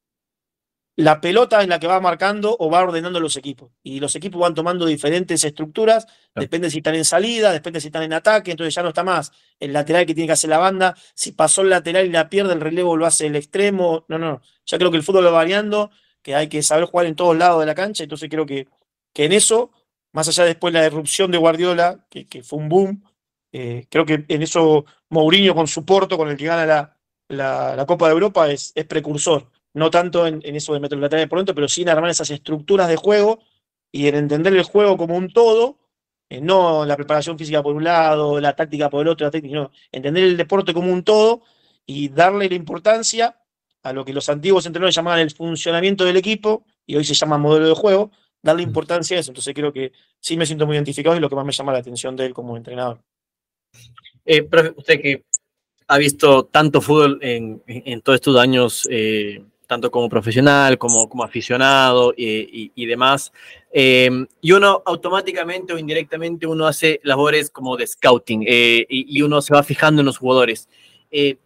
[1.00, 3.70] la pelota es la que va marcando o va ordenando los equipos.
[3.82, 8.02] Y los equipos van tomando diferentes estructuras, depende si están en salida, depende si están
[8.02, 10.94] en ataque, entonces ya no está más el lateral que tiene que hacer la banda,
[11.14, 14.42] si pasó el lateral y la pierde, el relevo lo hace el extremo, no, no,
[14.66, 15.90] ya creo que el fútbol va variando,
[16.22, 18.68] que hay que saber jugar en todos lados de la cancha, entonces creo que,
[19.14, 19.70] que en eso,
[20.12, 23.04] más allá después de la erupción de Guardiola, que, fue un boom,
[23.52, 27.86] eh, creo que en eso Mourinho con su Porto, con el que gana la, la,
[27.86, 31.54] Copa de Europa, es, es precursor no tanto en, eso de meter la de pronto,
[31.54, 33.40] pero sí en armar esas estructuras de juego
[33.92, 35.78] y en entender el juego como un todo,
[36.28, 39.56] eh, no la preparación física por un lado, la táctica por el otro, la técnica,
[39.56, 41.42] no, entender el deporte como un todo
[41.86, 43.36] y darle la importancia
[43.82, 47.38] a lo que los antiguos entrenadores llamaban el funcionamiento del equipo, y hoy se llama
[47.38, 48.10] modelo de juego,
[48.42, 49.30] darle importancia a eso.
[49.30, 51.78] Entonces creo que sí me siento muy identificado y lo que más me llama la
[51.78, 53.00] atención de él como entrenador.
[54.24, 55.24] Eh, usted que
[55.86, 57.62] ha visto tanto fútbol en,
[58.02, 63.32] todos estos años, eh, tanto como profesional como como aficionado y, demás.
[63.72, 69.40] Em, y uno automáticamente o indirectamente uno hace labores como de scouting eh, y, uno
[69.40, 70.68] se va fijando en los jugadores.
[71.12, 71.36] Eh,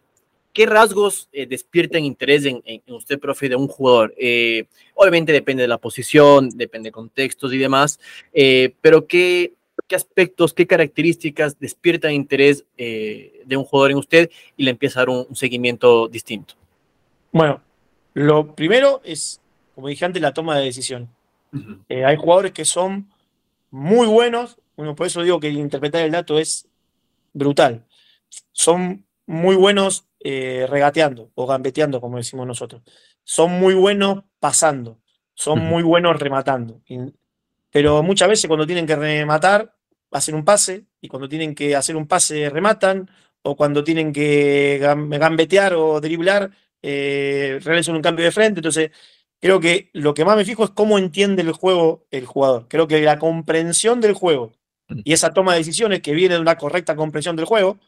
[0.53, 4.15] ¿Qué rasgos eh, despiertan interés en, usted, profe, de un jugador?
[4.95, 7.99] obviamente depende de la posición, depende de contextos y demás,
[8.81, 9.53] pero ¿qué,
[9.87, 15.01] ¿qué aspectos, qué características despiertan interés de un jugador en usted y le empieza a
[15.01, 16.55] dar un seguimiento distinto?
[17.31, 17.61] Bueno,
[18.15, 19.41] lo primero es,
[19.75, 21.09] como dije antes, la toma de decisión.
[21.89, 23.11] Eh, hay jugadores que son
[23.69, 26.67] muy buenos, bueno, por eso digo que interpretar el dato es
[27.33, 27.85] brutal.
[28.53, 32.81] Son muy buenos eh, regateando o gambeteando, como decimos nosotros.
[33.23, 34.97] Son muy buenos pasando,
[35.33, 36.81] son muy buenos rematando.
[37.69, 39.75] Pero muchas veces cuando tienen que rematar,
[40.11, 43.09] hacen un pase, y cuando tienen que hacer un pase, rematan,
[43.41, 46.51] o cuando tienen que gambetear o driblar,
[46.87, 48.59] eh, realizan un cambio de frente.
[48.59, 48.91] Entonces,
[49.41, 52.67] creo que lo que más me fijo es cómo entiende el juego el jugador.
[52.67, 54.53] Creo que la comprensión del juego
[54.89, 54.99] mm.
[55.03, 57.79] y esa toma de decisiones que viene de una correcta comprensión del juego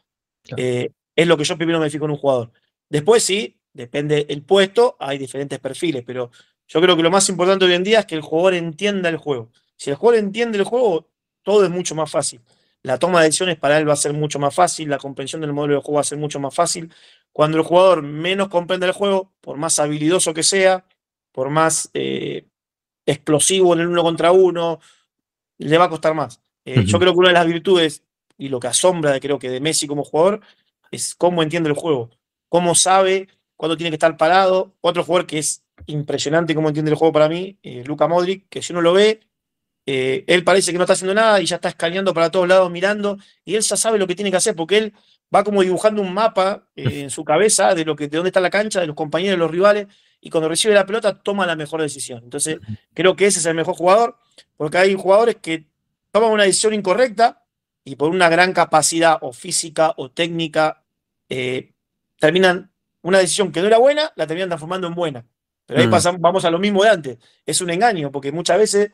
[0.56, 2.50] eh, es lo que yo primero me fijo en un jugador.
[2.88, 6.32] Después sí, depende el puesto, hay diferentes perfiles, pero
[6.66, 9.16] yo creo que lo más importante hoy en día es que el jugador entienda el
[9.16, 9.52] juego.
[9.76, 11.08] Si el jugador entiende el juego,
[11.42, 12.40] todo es mucho más fácil.
[12.82, 15.52] La toma de decisiones para él va a ser mucho más fácil, la comprensión del
[15.52, 16.92] modelo de juego va a ser mucho más fácil,
[17.38, 20.84] cuando el jugador menos comprende el juego, por más habilidoso que sea,
[21.30, 22.48] por más eh,
[23.06, 24.80] explosivo en el uno contra uno,
[25.58, 26.40] le va a costar más.
[26.64, 28.02] Eh, yo creo que una de las virtudes
[28.36, 30.40] y lo que asombra de, creo que de Messi como jugador
[30.90, 32.10] es cómo entiende el juego,
[32.48, 34.74] cómo sabe cuándo tiene que estar parado.
[34.80, 38.62] Otro jugador que es impresionante cómo entiende el juego para mí, eh, Luca Modric, que
[38.62, 39.20] si uno lo ve,
[39.86, 43.16] él parece que no está haciendo nada y ya está escaneando para todos lados mirando
[43.44, 44.94] y él ya sabe lo que tiene que hacer porque él
[45.34, 48.40] va como dibujando un mapa eh, en su cabeza de, lo que, de dónde está
[48.40, 49.86] la cancha, de los compañeros, de los rivales,
[50.20, 52.22] y cuando recibe la pelota toma la mejor decisión.
[52.24, 52.58] Entonces,
[52.94, 54.16] creo que ese es el mejor jugador,
[54.56, 55.66] porque hay jugadores que
[56.10, 57.44] toman una decisión incorrecta
[57.84, 60.82] y por una gran capacidad o física o técnica
[61.28, 61.72] eh,
[62.18, 62.72] terminan
[63.02, 65.26] una decisión que no era buena, la terminan transformando en buena.
[65.66, 65.90] Pero ahí mm.
[65.90, 67.18] pasamos, vamos a lo mismo de antes.
[67.44, 68.90] Es un engaño, porque muchas veces,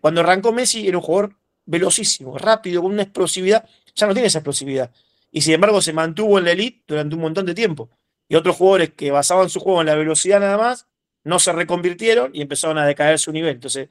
[0.00, 4.38] cuando arrancó Messi era un jugador velocísimo, rápido, con una explosividad, ya no tiene esa
[4.38, 4.90] explosividad.
[5.32, 7.90] Y sin embargo se mantuvo en la elite durante un montón de tiempo.
[8.28, 10.86] Y otros jugadores que basaban su juego en la velocidad nada más,
[11.24, 13.54] no se reconvirtieron y empezaron a decaer su nivel.
[13.54, 13.88] Entonces,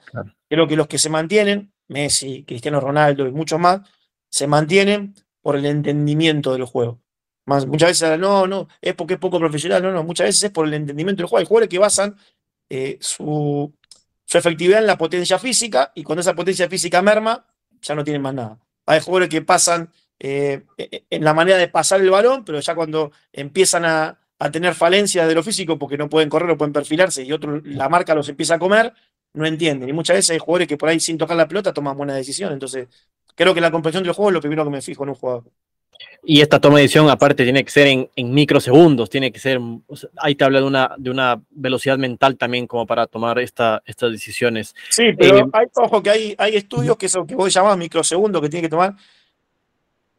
[0.47, 3.81] creo que los que se mantienen, Messi, Cristiano Ronaldo y muchos más,
[4.29, 7.01] se mantienen por el entendimiento del juego.
[7.45, 10.51] Más, muchas veces, no, no, es porque es poco profesional, no, no, muchas veces es
[10.51, 11.39] por el entendimiento del juego.
[11.39, 12.15] Hay jugadores que basan
[12.69, 13.73] eh, su,
[14.25, 17.45] su efectividad en la potencia física y cuando esa potencia física merma,
[17.81, 18.59] ya no tienen más nada.
[18.85, 19.91] Hay jugadores que pasan
[20.23, 20.61] eh,
[21.09, 24.17] en la manera de pasar el balón, pero ya cuando empiezan a,
[24.51, 27.87] tener falencias de lo físico porque no pueden correr o pueden perfilarse y otro, la
[27.89, 28.91] marca los empieza a comer,
[29.33, 29.87] no entienden.
[29.87, 32.51] Y muchas veces hay jugadores que por ahí sin tocar la pelota toman buena decisión.
[32.51, 32.87] Entonces,
[33.35, 35.43] creo que la comprensión del juego es lo primero que me fijo en un jugador.
[36.23, 39.59] Y esta toma de decisión, aparte, tiene que ser en, microsegundos, tiene que ser,
[40.17, 44.11] ahí te habla de una, de una velocidad mental también como para tomar esta, estas
[44.11, 44.75] decisiones.
[44.89, 48.41] Sí, pero eh, hay, ojo que hay, hay estudios que eso que vos llamás microsegundos
[48.41, 48.95] que tiene que tomar.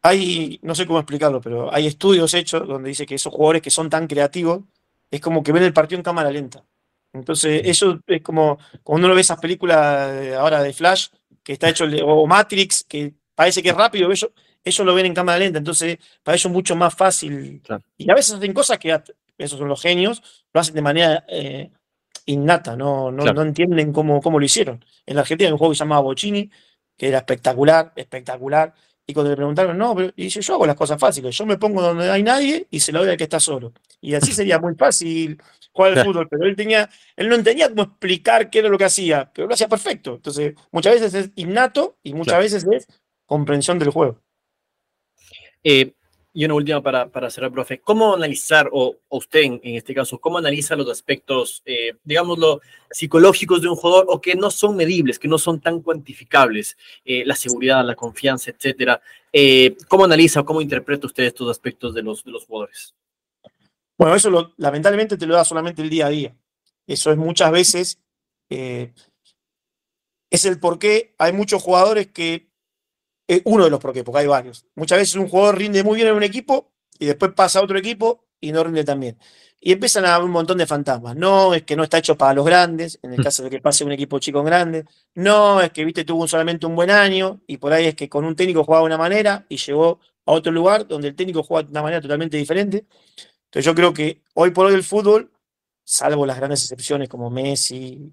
[0.03, 3.70] Hay, no sé cómo explicarlo, pero hay estudios hechos donde dice que esos jugadores que
[3.70, 4.62] son tan creativos
[5.11, 6.64] es como que ven el partido en cámara lenta.
[7.12, 11.09] Entonces, eso es como cuando uno ve esas películas ahora de Flash,
[11.42, 14.30] que está hecho, o Matrix, que parece que es rápido, ellos,
[14.64, 17.62] ellos lo ven en cámara lenta, entonces para ellos es mucho más fácil.
[17.96, 18.98] Y a veces hacen cosas que,
[19.38, 20.22] esos son los genios,
[20.53, 21.70] lo hacen de manera eh,
[22.26, 24.84] innata, no, no, entienden cómo, cómo, lo hicieron.
[25.05, 26.50] En la Argentina hay un juego que se llamaba Bocini,
[26.96, 28.74] que era espectacular, espectacular.
[29.07, 31.82] Y cuando le preguntaron, no, pero dice, yo hago las cosas fáciles, yo me pongo
[31.82, 33.72] donde hay nadie y se lo doy al que está solo.
[34.00, 35.40] Y así sería muy fácil
[35.72, 38.84] jugar al fútbol, pero él tenía, él no entendía cómo explicar qué era lo que
[38.84, 40.14] hacía, pero lo hacía perfecto.
[40.16, 42.86] Entonces, muchas veces es innato y muchas veces es
[43.26, 44.20] comprensión del juego.
[45.64, 45.94] Eh,
[46.35, 47.80] y una última para, para, cerrar, profe.
[47.80, 53.68] ¿Cómo analizar, o, usted en, este caso, cómo analiza los aspectos, eh, digámoslo, psicológicos de
[53.68, 56.76] un jugador o que no son medibles, que no son tan cuantificables?
[57.05, 59.03] Eh, la seguridad, la confianza, etcétera.
[59.33, 62.95] Eh, ¿Cómo analiza o cómo interpreta usted estos aspectos de los, de los jugadores?
[63.99, 66.35] Bueno, eso lamentablemente te lo da solamente el día a día.
[66.87, 67.99] Eso es muchas veces,
[68.49, 72.51] es el por qué hay muchos jugadores que
[73.45, 74.66] uno de los por qué, porque hay varios.
[74.74, 77.78] Muchas veces un jugador rinde muy bien en un equipo y después pasa a otro
[77.78, 79.18] equipo y no rinde tan bien.
[79.61, 81.14] Y empiezan a haber un montón de fantasmas.
[81.16, 83.22] No, es que no está hecho para los grandes, en el mm.
[83.22, 84.85] caso de que pase un equipo chico en grande.
[85.14, 88.24] No, es que, viste, tuvo solamente un buen año y por ahí es que con
[88.24, 91.62] un técnico jugaba de una manera y llegó a otro lugar donde el técnico juega
[91.64, 92.87] de una manera totalmente diferente.
[93.45, 95.30] Entonces yo creo que hoy por hoy el fútbol,
[95.85, 98.12] salvo las grandes excepciones como Messi,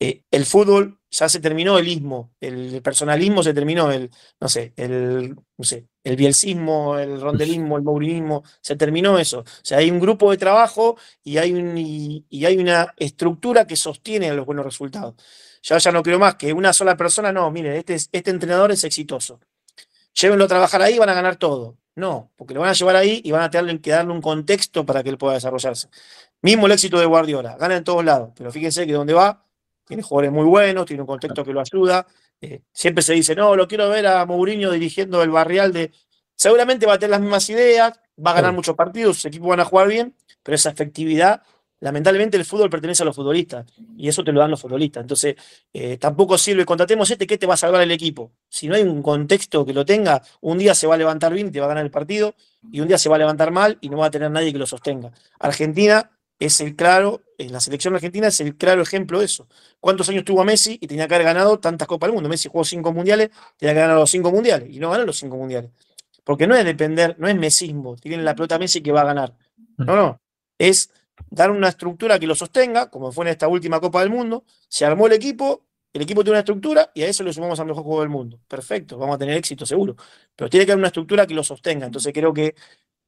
[0.00, 4.72] eh, el fútbol ya se terminó el ismo, el personalismo se terminó, el, no sé,
[4.76, 9.40] el, no sé, el bielcismo, el rondelismo, el maurinismo, se terminó eso.
[9.40, 14.64] O sea, hay un grupo de trabajo y hay, una estructura que sostiene los buenos
[14.64, 15.14] resultados.
[15.62, 18.84] Ya, ya no creo más que una sola persona, no, mire, este, este entrenador es
[18.84, 19.40] exitoso.
[20.14, 21.78] Llévenlo a trabajar ahí y van a ganar todo.
[21.96, 24.86] No, porque lo van a llevar ahí y van a tener que darle un contexto
[24.86, 25.88] para que él pueda desarrollarse.
[26.42, 29.47] Mismo el éxito de Guardiola, gana en todos lados, pero fíjense que donde va,
[29.88, 32.06] tiene jugadores muy buenos, tiene un contexto que lo ayuda.
[32.40, 35.90] Eh, siempre se dice, no, lo quiero ver a Mourinho dirigiendo el barrial de.
[36.36, 39.60] Seguramente va a tener las mismas ideas, va a ganar muchos partidos, sus equipos van
[39.60, 41.42] a jugar bien, pero esa efectividad,
[41.80, 43.66] lamentablemente el fútbol pertenece a los futbolistas
[43.96, 45.00] y eso te lo dan los futbolistas.
[45.00, 45.34] Entonces,
[45.72, 48.30] eh, tampoco sirve, contratemos este que te va a salvar el equipo.
[48.48, 51.48] Si no hay un contexto que lo tenga, un día se va a levantar bien
[51.48, 52.36] y te va a ganar el partido,
[52.70, 54.58] y un día se va a levantar mal y no va a tener nadie que
[54.58, 55.10] lo sostenga.
[55.40, 59.48] Argentina es el claro, en la selección argentina es el claro ejemplo de eso.
[59.80, 62.28] ¿Cuántos años tuvo Messi y tenía que haber ganado tantas Copas del Mundo?
[62.28, 65.36] Messi jugó cinco mundiales, tenía que ganar los cinco mundiales y no ganó los cinco
[65.36, 65.70] mundiales.
[66.22, 69.34] Porque no es depender, no es mesismo, tienen la pelota Messi que va a ganar.
[69.78, 70.20] No, no.
[70.58, 70.90] Es
[71.30, 74.44] dar una estructura que lo sostenga, como fue en esta última Copa del Mundo.
[74.68, 77.66] Se armó el equipo, el equipo tiene una estructura y a eso le sumamos al
[77.66, 78.40] mejor juego del mundo.
[78.46, 79.96] Perfecto, vamos a tener éxito seguro.
[80.36, 81.86] Pero tiene que haber una estructura que lo sostenga.
[81.86, 82.54] Entonces creo que,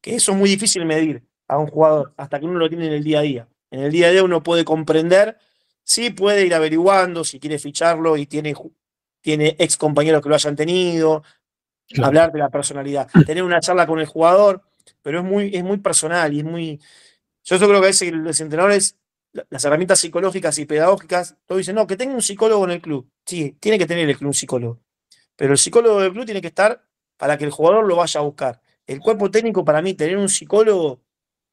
[0.01, 2.93] que eso es muy difícil medir a un jugador hasta que uno lo tiene en
[2.93, 3.49] el día a día.
[3.73, 5.37] En el día a día uno puede comprender,
[5.83, 8.55] sí puede ir averiguando si quiere ficharlo y tiene,
[9.21, 11.25] tiene ex compañeros que lo hayan tenido,
[12.01, 14.63] hablar de la personalidad, tener una charla con el jugador,
[15.03, 16.81] pero es muy, es muy personal y es muy...
[17.43, 18.97] Yo creo que a veces los entrenadores,
[19.49, 23.11] las herramientas psicológicas y pedagógicas, todos dicen, no, que tenga un psicólogo en el club.
[23.27, 24.79] Sí, tiene que tener el club un psicólogo.
[25.35, 26.85] Pero el psicólogo del club tiene que estar
[27.17, 28.61] para que el jugador lo vaya a buscar.
[28.87, 31.01] El cuerpo técnico, para mí, tener un psicólogo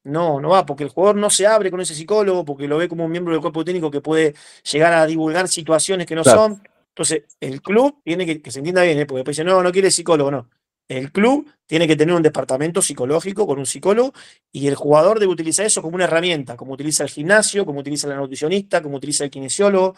[0.08, 2.88] no, no va, porque el jugador no se abre con ese psicólogo, porque lo ve
[2.88, 4.34] como un miembro del cuerpo técnico que puede
[4.70, 6.62] llegar a divulgar situaciones que no son.
[6.88, 9.06] Entonces, el club tiene que, que se entienda bien, ¿eh?
[9.06, 10.48] porque después dice, no, no quiere psicólogo, no.
[10.88, 14.14] El club tiene que tener un departamento psicológico con un psicólogo
[14.50, 18.08] y el jugador debe utilizar eso como una herramienta, como utiliza el gimnasio, como utiliza
[18.08, 19.94] la nutricionista, como utiliza el kinesiólogo.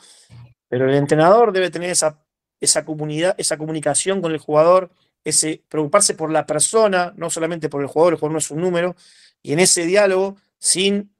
[0.68, 2.18] Pero el entrenador debe tener esa,
[2.60, 4.90] esa comunidad, esa comunicación con el jugador,
[5.22, 8.60] ese preocuparse por la persona, no solamente por el jugador, el jugador no es un
[8.60, 8.96] número,
[9.42, 11.14] y en ese diálogo, sin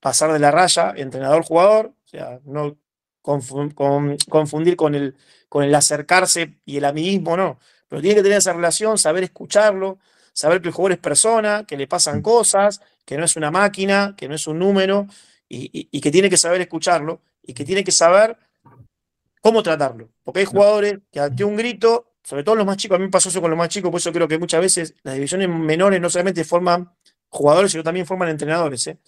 [0.00, 2.76] pasar de la raya entrenador-jugador, o sea, no
[3.22, 5.16] confundir con el,
[5.48, 7.58] con el acercarse y el amiguismo, no.
[7.88, 9.98] Pero tiene que tener esa relación, saber escucharlo,
[10.32, 14.14] saber que el jugador es persona, que le pasan cosas, que no es una máquina,
[14.16, 15.06] que no es un número,
[15.48, 18.36] y, que tiene que saber escucharlo y que tiene que saber
[19.40, 20.10] cómo tratarlo.
[20.24, 23.10] Porque hay jugadores que ante un grito, sobre todo los más chicos, a mí me
[23.10, 26.00] pasó eso con los más chicos, por eso creo que muchas veces las divisiones menores
[26.00, 26.90] no solamente forman
[27.36, 28.86] jugadores, sino también forman entrenadores.
[28.86, 28.98] ¿eh?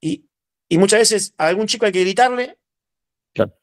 [0.00, 0.24] Y,
[0.70, 2.58] muchas veces a algún chico hay que gritarle,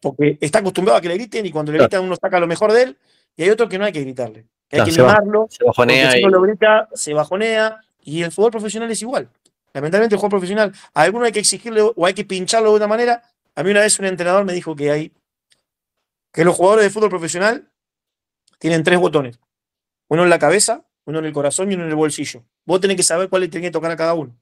[0.02, 2.72] porque está acostumbrado a que le griten y cuando le gritan uno saca lo mejor
[2.72, 2.98] de él,
[3.36, 6.22] y hay otro que no hay que gritarle, que hay que mimarlo, se bajonea si
[6.22, 9.30] lo grita, se bajonea, y el fútbol profesional es igual.
[9.74, 12.88] Lamentablemente el juego profesional, a alguno hay que exigirle o hay que pincharlo de una
[12.88, 13.24] manera.
[13.56, 15.12] A mí una vez un entrenador me dijo que hay
[16.32, 17.70] que los jugadores de fútbol profesional
[18.60, 19.40] tienen tres botones.
[20.08, 22.44] Uno en la cabeza, uno en el corazón y uno en el bolsillo.
[22.66, 24.36] Vos tenés que saber cuál le tenés que tocar a cada uno.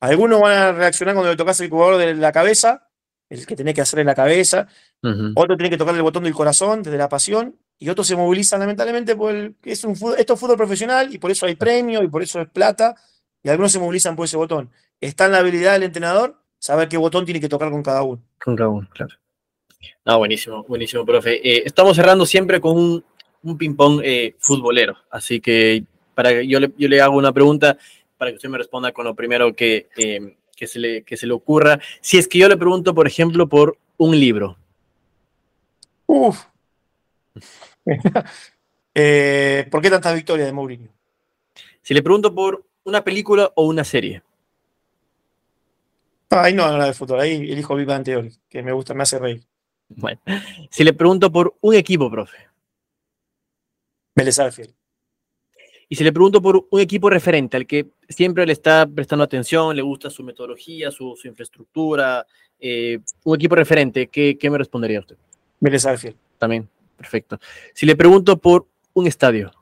[0.00, 2.88] Algunos van a reaccionar cuando le tocas el jugador de la cabeza,
[3.28, 4.68] el que tenés que hacer en la cabeza.
[5.34, 8.60] Otro tiene que tocar el botón del corazón, desde la pasión y otros se movilizan
[8.60, 12.22] lamentablemente porque es un esto es fútbol profesional y por eso hay premio y por
[12.22, 12.96] eso es plata
[13.42, 14.70] y algunos se movilizan por ese botón.
[15.00, 18.20] Está en la habilidad del entrenador saber qué botón tiene que tocar con cada uno.
[18.42, 19.14] Con cada uno, claro.
[20.04, 21.36] No, buenísimo, buenísimo, profe.
[21.36, 23.04] Eh, estamos cerrando siempre con un,
[23.42, 25.84] un ping-pong eh, futbolero, así que
[26.18, 27.78] para yo le, yo le hago una pregunta
[28.16, 31.28] para que usted me responda con lo primero que, eh, que, se le, que se
[31.28, 31.78] le ocurra.
[32.00, 34.56] Si es que yo le pregunto, por ejemplo, por un libro.
[36.06, 36.44] Uf,
[39.00, 40.88] Eh, ¿Por qué tantas victorias de Mourinho?
[41.82, 44.24] Si le pregunto por una película o una serie.
[46.30, 49.20] ahí no, no, de fútbol, ahí elijo Big Bang Theory, que me gusta, me hace
[49.20, 49.44] reír.
[49.88, 50.20] Bueno,
[50.68, 52.38] si le pregunto por un equipo, profe.
[54.16, 54.40] Vélez
[55.88, 59.74] Y si le pregunto por un equipo referente al que siempre le está prestando atención,
[59.74, 62.26] le gusta su metodología, su, infraestructura,
[62.60, 65.16] eh, un equipo referente, ¿qué, me respondería usted?
[65.60, 65.84] Vélez
[66.36, 66.68] También.
[66.96, 67.38] Perfecto.
[67.72, 69.52] Si le pregunto por un estadio.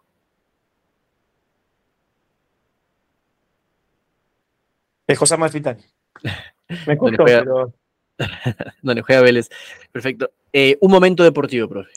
[5.06, 5.82] Es José Amalfitani.
[6.86, 7.72] Me costó, pero...
[8.82, 9.48] Donde juega Vélez.
[9.92, 10.30] Perfecto.
[10.52, 11.92] Eh, un momento deportivo, profe.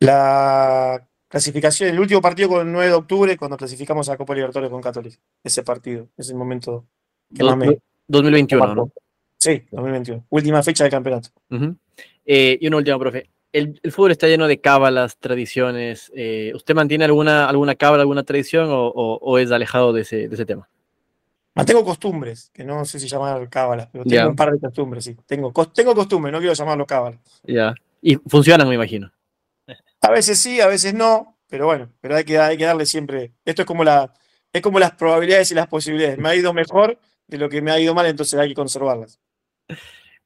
[0.00, 4.70] La clasificación, el último partido con el 9 de octubre, cuando clasificamos a Copa Libertadores
[4.70, 5.16] con Católica.
[5.44, 6.86] Ese partido, es el momento
[7.34, 7.78] que más me...
[8.08, 8.90] 2021, ¿no?
[9.36, 10.24] Sí, 2021.
[10.30, 11.30] Última fecha del campeonato.
[12.24, 16.12] Eh, y una última, profe el, fútbol está lleno de cábalas, tradiciones.
[16.14, 20.68] Eh, ¿Usted mantiene alguna, alguna cábala, alguna tradición o, es alejado de ese, tema?
[21.54, 25.16] Mantengo costumbres, que no sé si llamar cábalas, pero tengo un par de costumbres, sí.
[25.26, 27.20] Tengo, tengo costumbres, no quiero llamarlo cábalas.
[27.44, 27.74] Ya.
[28.00, 29.10] Y funcionan, me imagino.
[30.00, 33.32] A veces sí, a veces no, pero bueno, pero hay que, hay que darle siempre.
[33.44, 34.12] Esto es como, la,
[34.52, 36.18] es como las probabilidades y las posibilidades.
[36.18, 39.18] Me ha ido mejor de lo que me ha ido mal, entonces hay que conservarlas.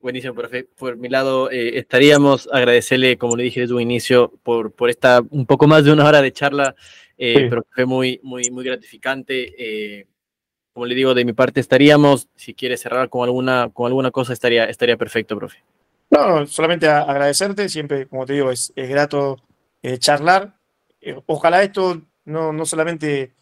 [0.00, 0.64] Buenísimo, profe.
[0.64, 5.22] Por mi lado, eh, estaríamos agradecerle, como le dije desde un inicio, por, por esta
[5.30, 6.74] un poco más de una hora de charla,
[7.16, 9.54] eh, pero fue muy, muy, muy gratificante.
[9.56, 10.06] Eh,
[10.72, 14.32] como le digo, de mi parte estaríamos, si quiere cerrar con alguna, con alguna cosa,
[14.32, 15.58] estaría, estaría perfecto, profe.
[16.10, 19.36] No, solamente agradecerte, siempre, como te digo, es, es grato
[19.98, 20.58] charlar.
[21.26, 23.34] ojalá esto no, no solamente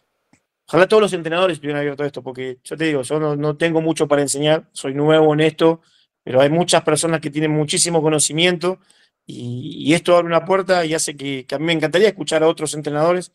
[0.70, 3.56] Ojalá todos los entrenadores estuvieran abiertos a esto, porque yo te digo, yo no, no,
[3.56, 5.80] tengo mucho para enseñar, soy nuevo en esto,
[6.22, 8.78] pero hay muchas personas que tienen muchísimo conocimiento
[9.26, 12.74] y, esto abre una puerta y hace que, a mí me encantaría escuchar a otros
[12.74, 13.32] entrenadores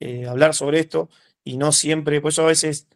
[0.00, 1.10] eh, hablar sobre esto
[1.44, 2.88] y no siempre, por eso a veces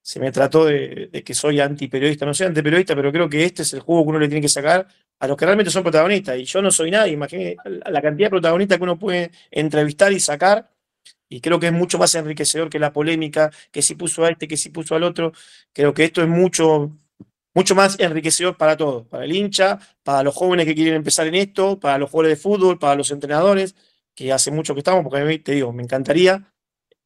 [0.00, 3.74] se me trató de, que soy antiperiodista, no soy antiperiodista, pero creo que este es
[3.74, 6.44] el juego que uno le tiene que sacar a los que realmente son protagonistas y
[6.44, 10.70] yo no soy nadie, imagínate la cantidad de protagonistas que uno puede entrevistar y sacar
[11.28, 14.46] y creo que es mucho más enriquecedor que la polémica, que si puso a este,
[14.48, 15.32] que si puso al otro.
[15.72, 16.96] Creo que esto es mucho,
[17.54, 21.34] mucho más enriquecedor para todos, para el hincha, para los jóvenes que quieren empezar en
[21.34, 23.74] esto, para los jugadores de fútbol, para los entrenadores,
[24.14, 26.52] que hace mucho que estamos, porque a mí te digo, me encantaría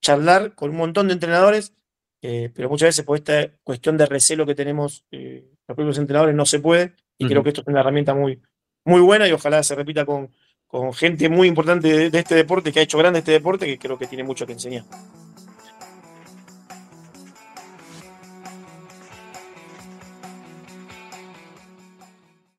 [0.03, 1.75] charlar con un montón de entrenadores,
[2.23, 6.35] eh, pero muchas veces por esta cuestión de recelo que tenemos eh, los propios entrenadores
[6.35, 8.41] no se puede, y creo que esto es una herramienta muy,
[8.85, 10.31] muy buena y ojalá se repita con,
[10.67, 13.79] con gente muy importante de, de este deporte, que ha hecho grande este deporte, que
[13.79, 14.85] creo que tiene mucho que enseñar.